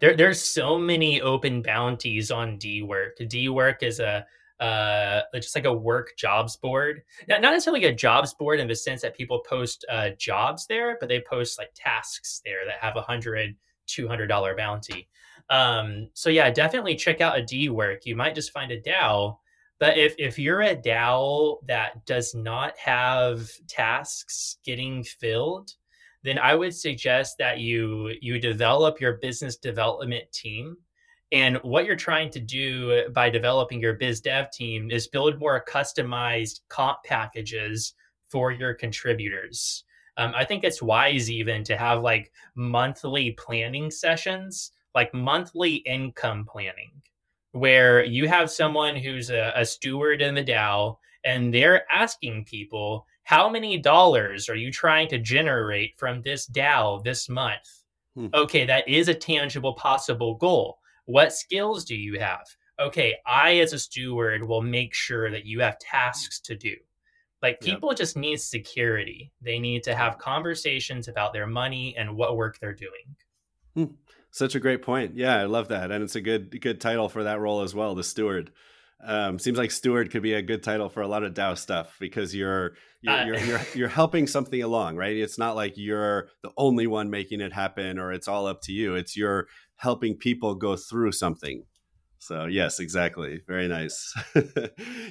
There, 0.00 0.16
there's 0.16 0.42
so 0.42 0.78
many 0.78 1.20
open 1.20 1.62
bounties 1.62 2.30
on 2.30 2.58
Dework. 2.58 3.28
D 3.28 3.48
work 3.48 3.82
is 3.82 4.00
a 4.00 4.26
uh, 4.58 5.20
just 5.34 5.54
like 5.54 5.66
a 5.66 5.72
work 5.72 6.16
jobs 6.16 6.56
board. 6.56 7.02
Not, 7.28 7.42
not 7.42 7.52
necessarily 7.52 7.84
a 7.84 7.94
jobs 7.94 8.34
board 8.34 8.58
in 8.58 8.68
the 8.68 8.74
sense 8.74 9.02
that 9.02 9.16
people 9.16 9.42
post 9.48 9.84
uh, 9.90 10.10
jobs 10.18 10.66
there, 10.66 10.96
but 10.98 11.08
they 11.08 11.20
post 11.20 11.58
like 11.58 11.70
tasks 11.74 12.40
there 12.44 12.64
that 12.64 12.78
have 12.80 12.96
a 12.96 13.02
hundred, 13.02 13.54
two 13.86 14.08
hundred 14.08 14.28
dollar 14.28 14.56
bounty. 14.56 15.08
Um, 15.50 16.08
so 16.14 16.30
yeah, 16.30 16.50
definitely 16.50 16.96
check 16.96 17.20
out 17.20 17.38
a 17.38 17.42
Dework. 17.42 18.00
You 18.04 18.16
might 18.16 18.34
just 18.34 18.52
find 18.52 18.72
a 18.72 18.80
DAO, 18.80 19.36
but 19.78 19.98
if 19.98 20.14
if 20.18 20.38
you're 20.38 20.62
a 20.62 20.76
DAO 20.76 21.58
that 21.66 22.04
does 22.06 22.34
not 22.34 22.76
have 22.78 23.48
tasks 23.68 24.56
getting 24.64 25.04
filled, 25.04 25.72
then 26.26 26.38
I 26.38 26.54
would 26.54 26.74
suggest 26.74 27.38
that 27.38 27.60
you 27.60 28.12
you 28.20 28.38
develop 28.38 29.00
your 29.00 29.14
business 29.14 29.56
development 29.56 30.30
team. 30.32 30.76
And 31.32 31.56
what 31.58 31.86
you're 31.86 31.96
trying 31.96 32.30
to 32.30 32.40
do 32.40 33.08
by 33.12 33.30
developing 33.30 33.80
your 33.80 33.94
biz 33.94 34.20
dev 34.20 34.50
team 34.52 34.90
is 34.90 35.08
build 35.08 35.40
more 35.40 35.64
customized 35.68 36.60
comp 36.68 36.98
packages 37.04 37.94
for 38.28 38.52
your 38.52 38.74
contributors. 38.74 39.84
Um, 40.16 40.32
I 40.34 40.44
think 40.44 40.64
it's 40.64 40.82
wise 40.82 41.30
even 41.30 41.62
to 41.64 41.76
have 41.76 42.02
like 42.02 42.32
monthly 42.54 43.32
planning 43.32 43.90
sessions, 43.90 44.72
like 44.94 45.12
monthly 45.12 45.76
income 45.76 46.46
planning, 46.48 46.90
where 47.52 48.04
you 48.04 48.28
have 48.28 48.50
someone 48.50 48.96
who's 48.96 49.30
a, 49.30 49.52
a 49.56 49.64
steward 49.64 50.22
in 50.22 50.34
the 50.34 50.44
DAO 50.44 50.96
and 51.24 51.52
they're 51.52 51.84
asking 51.92 52.44
people, 52.44 53.04
how 53.26 53.48
many 53.48 53.76
dollars 53.76 54.48
are 54.48 54.54
you 54.54 54.70
trying 54.70 55.08
to 55.08 55.18
generate 55.18 55.98
from 55.98 56.22
this 56.22 56.46
DAO 56.46 57.02
this 57.02 57.28
month? 57.28 57.82
Hmm. 58.14 58.28
Okay, 58.32 58.64
that 58.66 58.88
is 58.88 59.08
a 59.08 59.14
tangible 59.14 59.74
possible 59.74 60.36
goal. 60.36 60.78
What 61.06 61.32
skills 61.32 61.84
do 61.84 61.96
you 61.96 62.20
have? 62.20 62.46
Okay, 62.78 63.16
I 63.26 63.56
as 63.56 63.72
a 63.72 63.80
steward 63.80 64.46
will 64.46 64.62
make 64.62 64.94
sure 64.94 65.28
that 65.32 65.44
you 65.44 65.58
have 65.58 65.80
tasks 65.80 66.38
to 66.42 66.54
do. 66.54 66.76
Like 67.42 67.60
people 67.60 67.90
yep. 67.90 67.98
just 67.98 68.16
need 68.16 68.40
security. 68.40 69.32
They 69.42 69.58
need 69.58 69.82
to 69.82 69.96
have 69.96 70.18
conversations 70.18 71.08
about 71.08 71.32
their 71.32 71.48
money 71.48 71.96
and 71.96 72.16
what 72.16 72.36
work 72.36 72.60
they're 72.60 72.74
doing. 72.74 73.16
Hmm. 73.74 73.94
Such 74.30 74.54
a 74.54 74.60
great 74.60 74.82
point. 74.82 75.16
Yeah, 75.16 75.36
I 75.36 75.46
love 75.46 75.66
that, 75.68 75.90
and 75.90 76.04
it's 76.04 76.14
a 76.14 76.20
good 76.20 76.60
good 76.60 76.80
title 76.80 77.08
for 77.08 77.24
that 77.24 77.40
role 77.40 77.62
as 77.62 77.74
well, 77.74 77.96
the 77.96 78.04
steward. 78.04 78.52
Um, 79.04 79.38
seems 79.38 79.58
like 79.58 79.70
steward 79.70 80.10
could 80.10 80.22
be 80.22 80.32
a 80.32 80.42
good 80.42 80.62
title 80.62 80.88
for 80.88 81.02
a 81.02 81.08
lot 81.08 81.22
of 81.22 81.34
DAO 81.34 81.56
stuff 81.56 81.96
because 82.00 82.34
you're 82.34 82.74
you're, 83.02 83.14
uh, 83.14 83.24
you're, 83.26 83.38
you're, 83.38 83.60
you're 83.74 83.88
helping 83.88 84.26
something 84.26 84.62
along, 84.62 84.96
right? 84.96 85.16
It's 85.16 85.38
not 85.38 85.54
like 85.54 85.74
you're 85.76 86.28
the 86.42 86.50
only 86.56 86.86
one 86.86 87.10
making 87.10 87.40
it 87.40 87.52
happen 87.52 87.98
or 87.98 88.12
it's 88.12 88.26
all 88.26 88.46
up 88.46 88.62
to 88.62 88.72
you. 88.72 88.94
It's 88.94 89.16
you're 89.16 89.48
helping 89.76 90.16
people 90.16 90.54
go 90.54 90.76
through 90.76 91.12
something. 91.12 91.64
So 92.18 92.46
yes, 92.46 92.80
exactly. 92.80 93.42
Very 93.46 93.68
nice. 93.68 94.14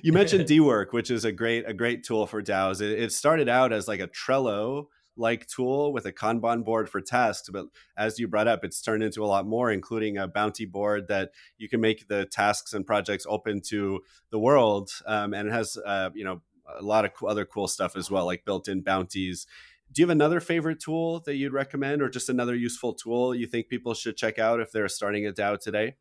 you 0.04 0.12
mentioned 0.12 0.46
Dework, 0.50 0.88
which 0.92 1.12
is 1.12 1.24
a 1.24 1.32
great 1.32 1.68
a 1.70 1.74
great 1.74 2.04
tool 2.04 2.26
for 2.26 2.42
DAOs. 2.42 2.82
It, 2.82 3.00
it 3.00 3.12
started 3.12 3.48
out 3.48 3.72
as 3.72 3.88
like 3.88 4.00
a 4.00 4.08
Trello 4.08 4.86
like 5.18 5.48
tool 5.48 5.94
with 5.94 6.06
a 6.06 6.12
Kanban 6.12 6.64
board 6.64 6.90
for 6.90 7.02
tasks. 7.02 7.50
But 7.50 7.68
as 7.98 8.20
you 8.20 8.28
brought 8.28 8.48
up, 8.48 8.64
it's 8.64 8.82
turned 8.82 9.04
into 9.04 9.24
a 9.24 9.28
lot 9.28 9.46
more, 9.46 9.72
including 9.72 10.18
a 10.18 10.28
bounty 10.28 10.66
board 10.66 11.08
that 11.08 11.32
you 11.58 11.70
can 11.70 11.82
make 11.82 12.08
the 12.08 12.26
tasks 12.26 12.74
and 12.74 12.86
projects 12.86 13.26
open 13.28 13.62
to 13.68 14.02
the 14.30 14.40
world. 14.40 14.90
Um, 15.06 15.34
and 15.34 15.48
it 15.48 15.52
has, 15.52 15.78
uh, 15.86 16.10
you 16.14 16.24
know, 16.24 16.42
a 16.78 16.82
lot 16.82 17.06
of 17.06 17.12
other 17.26 17.46
cool 17.46 17.68
stuff 17.68 17.96
as 17.96 18.10
well, 18.10 18.26
like 18.26 18.46
built-in 18.46 18.82
bounties. 18.82 19.46
Do 19.92 20.02
you 20.02 20.08
have 20.08 20.12
another 20.12 20.40
favorite 20.40 20.80
tool 20.80 21.20
that 21.22 21.36
you'd 21.36 21.54
recommend, 21.54 22.02
or 22.02 22.10
just 22.10 22.28
another 22.28 22.56
useful 22.56 22.94
tool 22.94 23.36
you 23.36 23.46
think 23.46 23.70
people 23.70 23.94
should 23.94 24.18
check 24.18 24.40
out 24.40 24.60
if 24.60 24.72
they're 24.72 24.90
starting 24.90 25.28
a 25.28 25.32
DAO 25.32 25.60
today? 25.60 25.96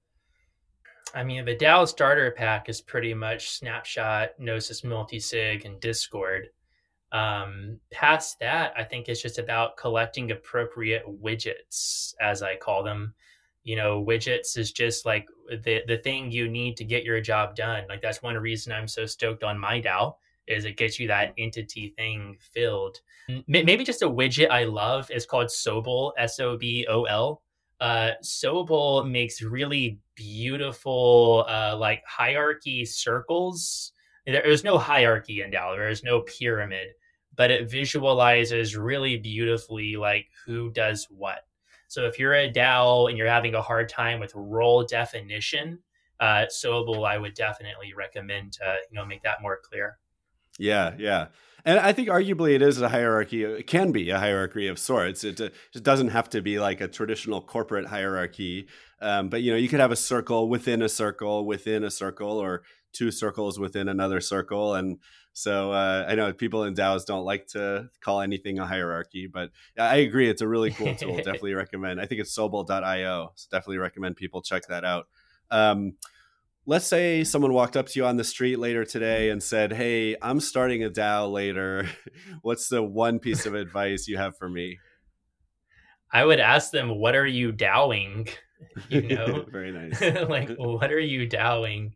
I 1.15 1.23
mean, 1.23 1.45
the 1.45 1.55
DAO 1.55 1.87
starter 1.87 2.31
pack 2.33 2.69
is 2.69 2.81
pretty 2.81 3.15
much 3.15 3.51
Snapshot, 3.51 4.31
Gnosis 4.39 4.81
Multisig, 4.81 5.65
and 5.65 5.79
Discord. 5.81 6.49
Um, 7.13 7.79
past 7.93 8.39
that, 8.41 8.73
I 8.77 8.85
think 8.85 9.09
it's 9.09 9.23
just 9.23 9.39
about 9.39 9.77
collecting 9.77 10.33
appropriate 10.33 11.05
widgets, 11.23 12.15
as 12.21 12.43
I 12.43 12.57
call 12.57 12.83
them. 12.83 13.15
You 13.63 13.77
know, 13.77 14.05
widgets 14.05 14.59
is 14.59 14.73
just 14.73 15.07
like 15.07 15.27
the 15.49 15.83
the 15.87 15.99
thing 15.99 16.31
you 16.31 16.49
need 16.49 16.77
to 16.77 16.85
get 16.85 17.05
your 17.05 17.21
job 17.21 17.57
done. 17.57 17.85
Like 17.89 18.03
that's 18.03 18.23
one 18.23 18.37
reason 18.37 18.73
I'm 18.73 18.89
so 18.89 19.07
stoked 19.07 19.43
on 19.43 19.59
MIDAO 19.59 20.17
is 20.47 20.65
it 20.65 20.77
gets 20.77 20.99
you 20.99 21.09
that 21.09 21.33
entity 21.39 21.95
thing 21.97 22.37
filled. 22.53 23.01
Maybe 23.47 23.85
just 23.85 24.03
a 24.03 24.09
widget 24.09 24.51
I 24.51 24.65
love 24.65 25.11
is 25.11 25.25
called 25.25 25.47
Sobol, 25.47 26.13
S 26.19 26.39
O 26.41 26.57
B 26.59 26.87
O 26.89 27.05
L. 27.05 27.43
Uh, 27.81 28.11
Sobol 28.23 29.11
makes 29.11 29.43
really 29.43 29.99
beautiful 30.15 31.45
uh, 31.49 31.77
like 31.77 32.03
hierarchy 32.07 32.85
circles. 32.85 33.93
There's 34.27 34.65
no 34.65 34.79
hierarchy 34.79 35.43
in 35.43 35.51
DAO. 35.51 35.77
There's 35.77 36.03
no 36.03 36.23
pyramid 36.23 36.89
but 37.37 37.51
it 37.51 37.71
visualizes 37.71 38.77
really 38.77 39.17
beautifully 39.17 39.97
like 39.97 40.27
who 40.47 40.71
does 40.71 41.07
what. 41.11 41.47
So 41.89 42.07
if 42.07 42.19
you're 42.19 42.35
a 42.35 42.51
DAO 42.51 43.09
and 43.09 43.19
you're 43.19 43.29
having 43.29 43.55
a 43.55 43.63
hard 43.63 43.89
time 43.89 44.21
with 44.21 44.33
role 44.35 44.85
definition, 44.85 45.81
uh, 46.21 46.47
Sobol 46.47 47.07
I 47.07 47.19
would 47.19 47.35
definitely 47.35 47.93
recommend 47.97 48.53
to 48.55 48.77
you 48.91 48.97
know 48.97 49.05
make 49.05 49.23
that 49.23 49.43
more 49.43 49.59
clear. 49.63 49.99
Yeah, 50.59 50.95
yeah. 50.99 51.29
And 51.67 51.79
I 51.79 51.93
think 51.93 52.09
arguably 52.09 52.55
it 52.55 52.63
is 52.63 52.81
a 52.81 52.91
hierarchy. 52.91 53.43
It 53.43 53.67
can 53.67 53.91
be 53.91 54.11
a 54.11 54.19
hierarchy 54.19 54.69
of 54.69 54.79
sorts. 54.79 55.25
It, 55.25 55.37
just 55.37 55.83
doesn't 55.83 56.09
have 56.09 56.29
to 56.31 56.43
be 56.43 56.61
like 56.61 56.81
a 56.81 56.89
traditional 56.89 57.41
corporate 57.41 57.87
hierarchy. 57.87 58.69
Um, 59.05 59.29
but 59.29 59.43
you 59.43 59.53
know, 59.53 59.59
you 59.59 59.69
could 59.69 59.81
have 59.81 59.93
a 59.93 59.97
circle 59.97 60.49
within 60.49 60.81
a 60.81 60.89
circle 60.89 61.45
within 61.45 61.85
a 61.85 61.91
circle, 61.91 62.39
or 62.39 62.63
two 62.95 63.11
circles 63.11 63.59
within 63.59 63.89
another 63.89 64.21
circle. 64.21 64.75
And 64.75 64.99
so 65.35 65.73
uh, 65.73 66.07
I 66.09 66.15
know 66.15 66.33
people 66.33 66.65
in 66.65 66.75
DAOs 66.75 67.05
don't 67.05 67.25
like 67.25 67.49
to 67.49 67.91
call 68.01 68.21
anything 68.21 68.59
a 68.59 68.67
hierarchy, 68.67 69.27
but 69.27 69.51
I 69.79 69.97
agree. 69.97 70.31
It's 70.31 70.41
a 70.41 70.49
really 70.49 70.71
cool 70.71 70.95
tool. 70.97 71.17
definitely 71.17 71.55
recommend. 71.55 72.01
I 72.01 72.07
think 72.07 72.21
it's 72.21 72.37
sobol.io. 72.37 73.33
So 73.35 73.49
definitely 73.51 73.79
recommend 73.79 74.17
people 74.17 74.41
check 74.41 74.69
that 74.69 74.85
out. 74.85 75.09
Um, 75.51 75.95
let's 76.67 76.87
say 76.87 77.25
someone 77.25 77.53
walked 77.53 77.77
up 77.77 77.89
to 77.89 77.99
you 77.99 78.07
on 78.07 78.17
the 78.17 78.25
street 78.25 78.59
later 78.59 78.85
today 78.85 79.29
and 79.31 79.43
said, 79.43 79.73
Hey, 79.73 80.17
I'm 80.23 80.41
starting 80.41 80.83
a 80.83 80.91
DAO 80.91 81.31
later. 81.31 81.89
What's 82.43 82.69
the 82.69 82.83
one 82.83 83.19
piece 83.19 83.45
of 83.45 83.55
advice 83.55 84.09
you 84.09 84.17
have 84.17 84.39
for 84.39 84.49
me? 84.49 84.79
I 86.13 86.25
would 86.25 86.41
ask 86.41 86.71
them, 86.71 87.01
What 87.01 87.17
are 87.17 87.27
you 87.27 87.53
DAOing? 87.53 88.31
you 88.89 89.03
know? 89.03 89.45
Very 89.51 89.73
nice. 89.73 90.01
Like 90.29 90.57
what 90.57 90.93
are 90.93 91.01
you 91.01 91.27
dowing? 91.27 91.95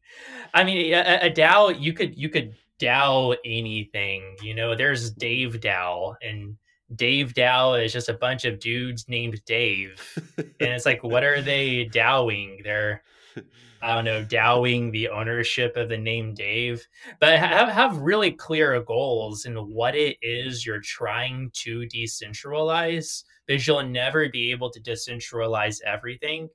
I 0.54 0.64
mean 0.64 0.94
a, 0.94 1.26
a 1.26 1.30
DAO 1.30 1.78
you 1.78 1.92
could 1.92 2.16
you 2.16 2.28
could 2.28 2.54
DAO 2.78 3.36
anything 3.44 4.36
you 4.42 4.54
know? 4.54 4.74
There's 4.74 5.10
dave 5.10 5.60
DAO 5.60 6.14
and 6.22 6.56
dave 6.94 7.34
DAO 7.34 7.84
is 7.84 7.92
just 7.92 8.08
a 8.08 8.14
bunch 8.14 8.44
of 8.44 8.60
dudes 8.60 9.08
named 9.08 9.42
dave. 9.44 10.00
And 10.36 10.72
it's 10.72 10.86
like 10.86 11.02
what 11.02 11.24
are 11.24 11.42
they 11.42 11.84
dowing? 11.84 12.60
They're 12.64 13.02
I 13.80 13.94
don't 13.94 14.04
know, 14.04 14.24
dowing 14.24 14.90
the 14.90 15.08
ownership 15.08 15.76
of 15.76 15.88
the 15.88 15.98
name 15.98 16.34
Dave, 16.34 16.86
but 17.20 17.38
have, 17.38 17.68
have 17.68 17.96
really 17.98 18.32
clear 18.32 18.80
goals 18.82 19.44
in 19.44 19.54
what 19.54 19.94
it 19.94 20.16
is 20.20 20.66
you're 20.66 20.80
trying 20.80 21.50
to 21.54 21.80
decentralize 21.82 23.22
because 23.46 23.66
you'll 23.66 23.84
never 23.84 24.28
be 24.28 24.50
able 24.50 24.70
to 24.70 24.80
decentralize 24.80 25.80
everything. 25.82 26.48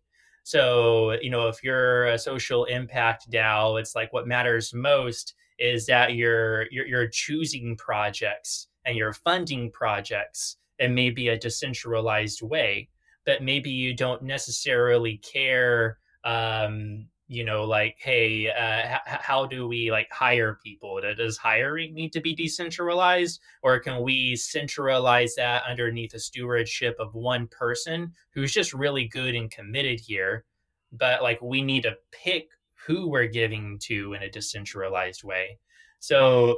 So, 0.43 1.13
you 1.21 1.29
know, 1.29 1.47
if 1.47 1.63
you're 1.63 2.05
a 2.07 2.19
social 2.19 2.65
impact 2.65 3.31
DAO, 3.31 3.79
it's 3.79 3.95
like 3.95 4.11
what 4.11 4.27
matters 4.27 4.73
most 4.73 5.33
is 5.59 5.85
that 5.85 6.15
you're 6.15 6.69
you're, 6.71 6.85
you're 6.85 7.07
choosing 7.07 7.77
projects 7.77 8.67
and 8.85 8.97
you're 8.97 9.13
funding 9.13 9.71
projects 9.71 10.57
in 10.79 10.93
maybe 10.93 11.29
a 11.29 11.37
decentralized 11.37 12.41
way, 12.41 12.89
but 13.25 13.41
maybe 13.41 13.69
you 13.69 13.95
don't 13.95 14.23
necessarily 14.23 15.17
care 15.17 15.97
um, 16.25 17.07
you 17.33 17.43
know 17.43 17.63
like 17.63 17.97
hey 17.99 18.49
uh, 18.49 18.95
h- 18.95 19.19
how 19.21 19.45
do 19.45 19.67
we 19.67 19.91
like 19.91 20.07
hire 20.11 20.59
people 20.63 20.99
does 21.17 21.37
hiring 21.37 21.93
need 21.93 22.13
to 22.13 22.21
be 22.21 22.35
decentralized 22.35 23.39
or 23.61 23.79
can 23.79 24.01
we 24.01 24.35
centralize 24.35 25.35
that 25.35 25.63
underneath 25.67 26.11
the 26.11 26.19
stewardship 26.19 26.95
of 26.99 27.13
one 27.13 27.47
person 27.47 28.11
who's 28.33 28.51
just 28.51 28.73
really 28.73 29.07
good 29.07 29.35
and 29.35 29.51
committed 29.51 29.99
here 29.99 30.45
but 30.91 31.21
like 31.23 31.41
we 31.41 31.61
need 31.61 31.83
to 31.83 31.95
pick 32.11 32.49
who 32.87 33.09
we're 33.09 33.27
giving 33.27 33.79
to 33.79 34.13
in 34.13 34.23
a 34.23 34.29
decentralized 34.29 35.23
way 35.23 35.57
so 35.99 36.57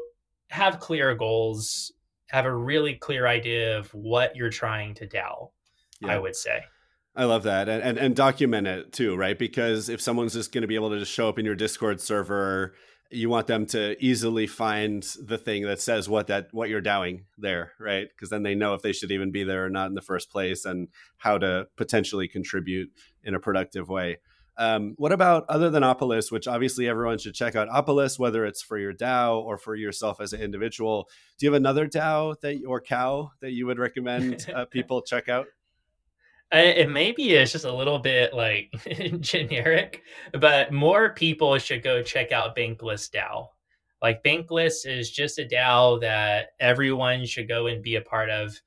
have 0.49 0.79
clear 0.79 1.15
goals 1.15 1.91
have 2.27 2.45
a 2.45 2.55
really 2.55 2.95
clear 2.95 3.27
idea 3.27 3.77
of 3.77 3.93
what 3.93 4.35
you're 4.35 4.49
trying 4.49 4.93
to 4.95 5.07
DAO, 5.07 5.51
yeah. 6.01 6.09
I 6.09 6.17
would 6.17 6.35
say. 6.35 6.63
I 7.15 7.25
love 7.25 7.43
that. 7.43 7.69
And, 7.69 7.82
and, 7.82 7.97
and 7.97 8.15
document 8.15 8.67
it 8.67 8.91
too, 8.91 9.15
right? 9.15 9.38
Because 9.38 9.89
if 9.89 10.01
someone's 10.01 10.34
just 10.34 10.51
going 10.51 10.63
to 10.63 10.67
be 10.67 10.75
able 10.75 10.89
to 10.89 10.99
just 10.99 11.12
show 11.12 11.30
up 11.30 11.39
in 11.39 11.45
your 11.45 11.56
Discord 11.56 12.01
server, 12.01 12.73
you 13.10 13.30
want 13.30 13.47
them 13.47 13.65
to 13.67 13.95
easily 14.04 14.47
find 14.47 15.04
the 15.23 15.38
thing 15.38 15.63
that 15.63 15.80
says 15.80 16.10
what 16.10 16.28
that 16.28 16.47
what 16.51 16.69
you're 16.69 16.82
dowing 16.82 17.25
there, 17.38 17.71
right? 17.80 18.08
Because 18.10 18.30
then 18.30 18.43
they 18.43 18.56
know 18.56 18.73
if 18.73 18.82
they 18.82 18.91
should 18.91 19.12
even 19.12 19.32
be 19.32 19.43
there 19.43 19.65
or 19.65 19.69
not 19.69 19.88
in 19.88 19.93
the 19.93 20.01
first 20.01 20.30
place 20.30 20.65
and 20.65 20.89
how 21.17 21.38
to 21.38 21.67
potentially 21.78 22.28
contribute 22.28 22.91
in 23.23 23.36
a 23.36 23.39
productive 23.39 23.88
way. 23.88 24.17
Um, 24.58 24.95
what 24.97 25.12
about 25.12 25.45
other 25.49 25.69
than 25.69 25.84
Opolis, 25.84 26.32
which 26.32 26.47
obviously 26.47 26.88
everyone 26.88 27.17
should 27.17 27.36
check 27.36 27.56
out 27.56 27.69
Opolis, 27.69 28.17
whether 28.17 28.45
it's 28.45 28.62
for 28.62 28.78
your 28.78 28.93
DAO 28.93 29.41
or 29.41 29.58
for 29.58 29.75
yourself 29.75 30.21
as 30.21 30.32
an 30.34 30.41
individual. 30.41 31.10
Do 31.38 31.45
you 31.45 31.51
have 31.51 31.58
another 31.58 31.88
DAO 31.88 32.39
that 32.39 32.62
or 32.65 32.80
cow 32.80 33.32
that 33.41 33.51
you 33.51 33.65
would 33.65 33.80
recommend 33.80 34.49
uh, 34.56 34.65
people 34.65 35.01
check 35.01 35.28
out? 35.30 35.47
It 36.60 36.89
maybe 36.89 37.34
is 37.34 37.52
just 37.52 37.65
a 37.65 37.74
little 37.74 38.00
bit 38.00 38.34
like 38.34 38.72
generic, 39.20 40.04
but 40.39 40.72
more 40.72 41.10
people 41.13 41.58
should 41.58 41.84
go 41.84 42.02
check 42.02 42.32
out 42.32 42.56
Bankless 42.56 43.10
DAO. 43.10 43.48
Like 44.02 44.24
Bankless 44.24 44.86
is 44.86 45.10
just 45.10 45.39
a 45.39 45.46
DAO 45.46 46.00
that 46.02 46.50
everyone 46.60 47.26
should 47.26 47.48
go 47.48 47.68
and 47.68 47.82
be 47.82 47.96
a 47.96 48.02
part 48.02 48.30
of. 48.30 48.60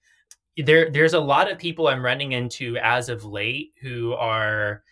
There, 0.56 0.90
there's 0.90 1.14
a 1.14 1.20
lot 1.20 1.50
of 1.50 1.58
people 1.58 1.86
I'm 1.86 2.04
running 2.04 2.32
into 2.32 2.76
as 2.78 3.08
of 3.08 3.24
late 3.24 3.72
who 3.80 4.14
are, 4.14 4.82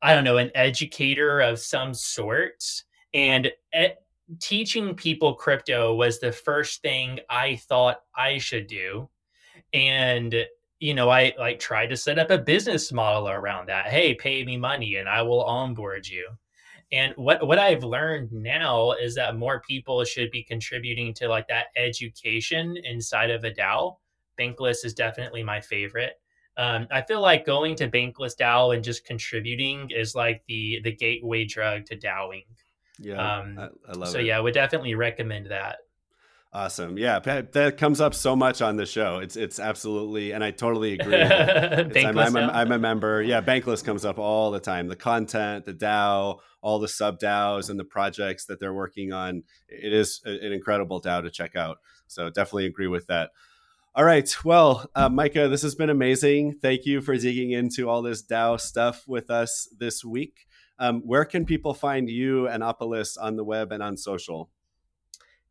I 0.00 0.14
don't 0.14 0.24
know, 0.24 0.36
an 0.36 0.52
educator 0.54 1.40
of 1.40 1.58
some 1.58 1.92
sort, 1.94 2.62
and 3.12 3.50
teaching 4.38 4.94
people 4.94 5.34
crypto 5.34 5.94
was 5.94 6.20
the 6.20 6.30
first 6.30 6.80
thing 6.80 7.18
I 7.28 7.56
thought 7.56 8.02
I 8.16 8.38
should 8.38 8.68
do, 8.68 9.08
and 9.72 10.46
you 10.80 10.94
know, 10.94 11.10
I 11.10 11.34
like 11.38 11.60
tried 11.60 11.88
to 11.88 11.96
set 11.96 12.18
up 12.18 12.30
a 12.30 12.38
business 12.38 12.90
model 12.90 13.28
around 13.28 13.68
that. 13.68 13.86
Hey, 13.86 14.14
pay 14.14 14.44
me 14.44 14.56
money 14.56 14.96
and 14.96 15.08
I 15.08 15.22
will 15.22 15.44
onboard 15.44 16.08
you. 16.08 16.26
And 16.90 17.12
what 17.16 17.46
what 17.46 17.58
I've 17.58 17.84
learned 17.84 18.32
now 18.32 18.92
is 18.92 19.14
that 19.14 19.36
more 19.36 19.60
people 19.60 20.02
should 20.04 20.30
be 20.30 20.42
contributing 20.42 21.14
to 21.14 21.28
like 21.28 21.46
that 21.48 21.66
education 21.76 22.76
inside 22.82 23.30
of 23.30 23.44
a 23.44 23.50
DAO. 23.50 23.96
Bankless 24.38 24.84
is 24.84 24.94
definitely 24.94 25.44
my 25.44 25.60
favorite. 25.60 26.14
Um, 26.56 26.88
I 26.90 27.02
feel 27.02 27.20
like 27.20 27.46
going 27.46 27.76
to 27.76 27.88
Bankless 27.88 28.36
DAO 28.36 28.74
and 28.74 28.82
just 28.82 29.04
contributing 29.04 29.90
is 29.90 30.14
like 30.14 30.42
the 30.48 30.80
the 30.82 30.92
gateway 30.92 31.44
drug 31.44 31.84
to 31.86 31.96
DAOing. 31.96 32.46
Yeah, 32.98 33.38
um, 33.38 33.58
I, 33.58 33.68
I 33.88 33.92
love 33.92 34.08
so 34.08 34.18
it. 34.18 34.24
yeah, 34.24 34.38
I 34.38 34.40
would 34.40 34.54
definitely 34.54 34.94
recommend 34.94 35.46
that. 35.50 35.76
Awesome. 36.52 36.98
Yeah, 36.98 37.20
that 37.20 37.76
comes 37.78 38.00
up 38.00 38.12
so 38.12 38.34
much 38.34 38.60
on 38.60 38.76
the 38.76 38.84
show. 38.84 39.18
It's 39.18 39.36
it's 39.36 39.60
absolutely, 39.60 40.32
and 40.32 40.42
I 40.42 40.50
totally 40.50 40.94
agree. 40.98 41.22
I'm, 41.22 42.18
I'm, 42.18 42.36
a, 42.36 42.40
I'm, 42.40 42.72
a 42.72 42.78
member. 42.78 43.22
Yeah, 43.22 43.40
Bankless 43.40 43.84
comes 43.84 44.04
up 44.04 44.18
all 44.18 44.50
the 44.50 44.58
time. 44.58 44.88
The 44.88 44.96
content, 44.96 45.64
the 45.64 45.74
DAO, 45.74 46.40
all 46.60 46.80
the 46.80 46.88
sub 46.88 47.20
DAOs, 47.20 47.70
and 47.70 47.78
the 47.78 47.84
projects 47.84 48.46
that 48.46 48.58
they're 48.58 48.74
working 48.74 49.12
on. 49.12 49.44
It 49.68 49.92
is 49.92 50.20
an 50.24 50.52
incredible 50.52 51.00
DAO 51.00 51.22
to 51.22 51.30
check 51.30 51.54
out. 51.54 51.78
So 52.08 52.30
definitely 52.30 52.66
agree 52.66 52.88
with 52.88 53.06
that. 53.06 53.30
All 53.94 54.04
right. 54.04 54.36
Well, 54.44 54.90
uh, 54.96 55.08
Micah, 55.08 55.48
this 55.48 55.62
has 55.62 55.76
been 55.76 55.90
amazing. 55.90 56.58
Thank 56.60 56.84
you 56.84 57.00
for 57.00 57.16
digging 57.16 57.52
into 57.52 57.88
all 57.88 58.02
this 58.02 58.24
DAO 58.24 58.60
stuff 58.60 59.04
with 59.06 59.30
us 59.30 59.68
this 59.78 60.04
week. 60.04 60.46
Um, 60.80 61.02
where 61.04 61.24
can 61.24 61.44
people 61.44 61.74
find 61.74 62.08
you 62.08 62.48
and 62.48 62.62
Opolis 62.62 63.16
on 63.20 63.36
the 63.36 63.44
web 63.44 63.70
and 63.70 63.82
on 63.82 63.96
social? 63.96 64.50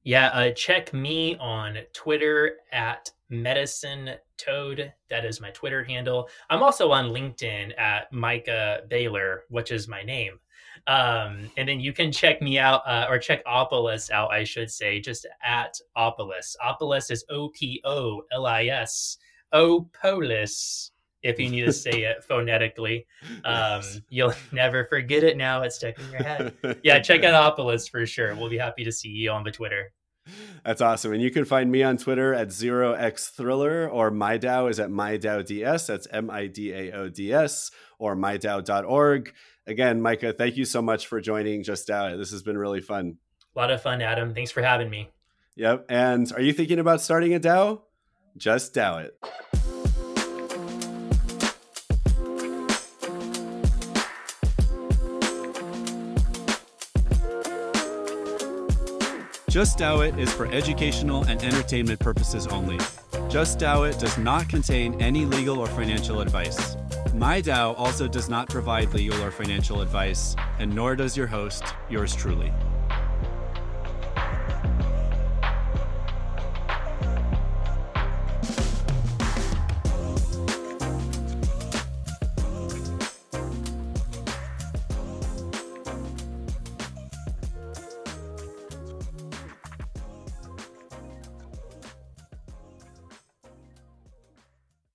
Yeah, 0.03 0.27
uh, 0.27 0.51
check 0.51 0.93
me 0.93 1.35
on 1.38 1.77
Twitter 1.93 2.57
at 2.71 3.12
Medicine 3.29 4.12
Toad. 4.38 4.93
That 5.09 5.25
is 5.25 5.41
my 5.41 5.51
Twitter 5.51 5.83
handle. 5.83 6.29
I'm 6.49 6.63
also 6.63 6.91
on 6.91 7.09
LinkedIn 7.09 7.77
at 7.77 8.12
Micah 8.12 8.81
Baylor, 8.88 9.43
which 9.49 9.71
is 9.71 9.88
my 9.88 10.01
name. 10.01 10.39
Um, 10.88 11.51
and 11.57 11.67
then 11.67 11.79
you 11.79 11.91
can 11.91 12.12
check 12.12 12.41
me 12.41 12.57
out 12.57 12.81
uh, 12.88 13.07
or 13.09 13.19
check 13.19 13.45
Opolis 13.45 14.09
out, 14.09 14.31
I 14.31 14.45
should 14.45 14.71
say, 14.71 15.01
just 15.01 15.27
at 15.43 15.77
Opolis. 15.97 16.55
Opolis 16.65 17.12
is 17.12 17.25
O 17.29 17.49
P 17.49 17.81
O 17.83 18.23
L 18.31 18.45
I 18.45 18.67
S. 18.67 19.17
Opolis 19.53 20.91
if 21.23 21.39
you 21.39 21.49
need 21.49 21.65
to 21.65 21.73
say 21.73 22.03
it 22.03 22.23
phonetically. 22.27 23.05
Um, 23.43 23.82
you'll 24.10 24.34
never 24.51 24.86
forget 24.86 25.23
it 25.23 25.38
now. 25.38 25.62
It's 25.63 25.75
stuck 25.75 25.99
in 25.99 26.12
your 26.12 26.23
head. 26.23 26.79
Yeah, 26.84 26.99
check 27.01 27.23
out 27.23 27.58
Opolis 27.58 27.89
for 27.89 28.05
sure. 28.05 28.36
We'll 28.36 28.49
be 28.49 28.58
happy 28.58 28.84
to 28.84 28.91
see 28.91 29.10
you 29.10 29.32
on 29.32 29.43
the 29.43 29.51
Twitter. 29.51 29.91
That's 30.63 30.82
awesome. 30.82 31.13
And 31.13 31.21
you 31.21 31.32
can 31.32 31.45
find 31.45 31.71
me 31.71 31.82
on 31.82 31.97
Twitter 31.97 32.36
at 32.36 32.49
0xthriller 32.49 33.91
or 33.91 34.12
MIDAO 34.12 34.69
is 34.69 34.79
at 34.79 34.89
MIDAODS. 34.89 35.88
That's 35.88 36.08
M 36.12 36.29
I 36.29 36.45
D 36.47 36.71
A 36.71 36.91
O 36.91 37.10
D 37.10 37.34
S 37.34 37.71
or 37.97 38.15
MIDAO.org. 38.15 39.34
Again, 39.65 40.01
Micah, 40.01 40.34
thank 40.34 40.58
you 40.58 40.65
so 40.65 40.82
much 40.82 41.08
for 41.08 41.21
joining 41.21 41.63
Just 41.63 41.88
DAO. 41.88 42.17
This 42.17 42.32
has 42.32 42.41
been 42.41 42.58
really 42.58 42.82
fun. 42.82 43.17
A 43.55 43.60
lot 43.60 43.71
of 43.71 43.82
fun, 43.82 44.01
Adam. 44.01 44.34
Thanks 44.34 44.51
for 44.51 44.63
having 44.63 44.89
me. 44.89 45.10
Yep. 45.55 45.86
And 45.89 46.32
are 46.34 46.41
you 46.41 46.53
thinking 46.53 46.79
about 46.79 47.01
starting 47.01 47.36
a 47.36 47.39
DAO? 47.39 47.82
Just 48.36 48.73
DAO 48.73 49.03
it. 49.03 49.58
Just 59.49 59.79
DAO 59.79 60.07
It 60.07 60.19
is 60.19 60.31
for 60.31 60.45
educational 60.51 61.23
and 61.23 61.41
entertainment 61.41 61.99
purposes 61.99 62.45
only. 62.45 62.77
Just 63.29 63.57
DAO 63.57 63.89
It 63.89 63.97
does 63.97 64.15
not 64.19 64.47
contain 64.47 65.01
any 65.01 65.25
legal 65.25 65.57
or 65.57 65.65
financial 65.65 66.21
advice. 66.21 66.75
MIDAO 67.15 67.73
also 67.75 68.07
does 68.07 68.29
not 68.29 68.47
provide 68.47 68.93
legal 68.93 69.19
or 69.23 69.31
financial 69.31 69.81
advice, 69.81 70.35
and 70.59 70.73
nor 70.75 70.95
does 70.95 71.17
your 71.17 71.25
host, 71.25 71.63
yours 71.89 72.15
truly. 72.15 72.53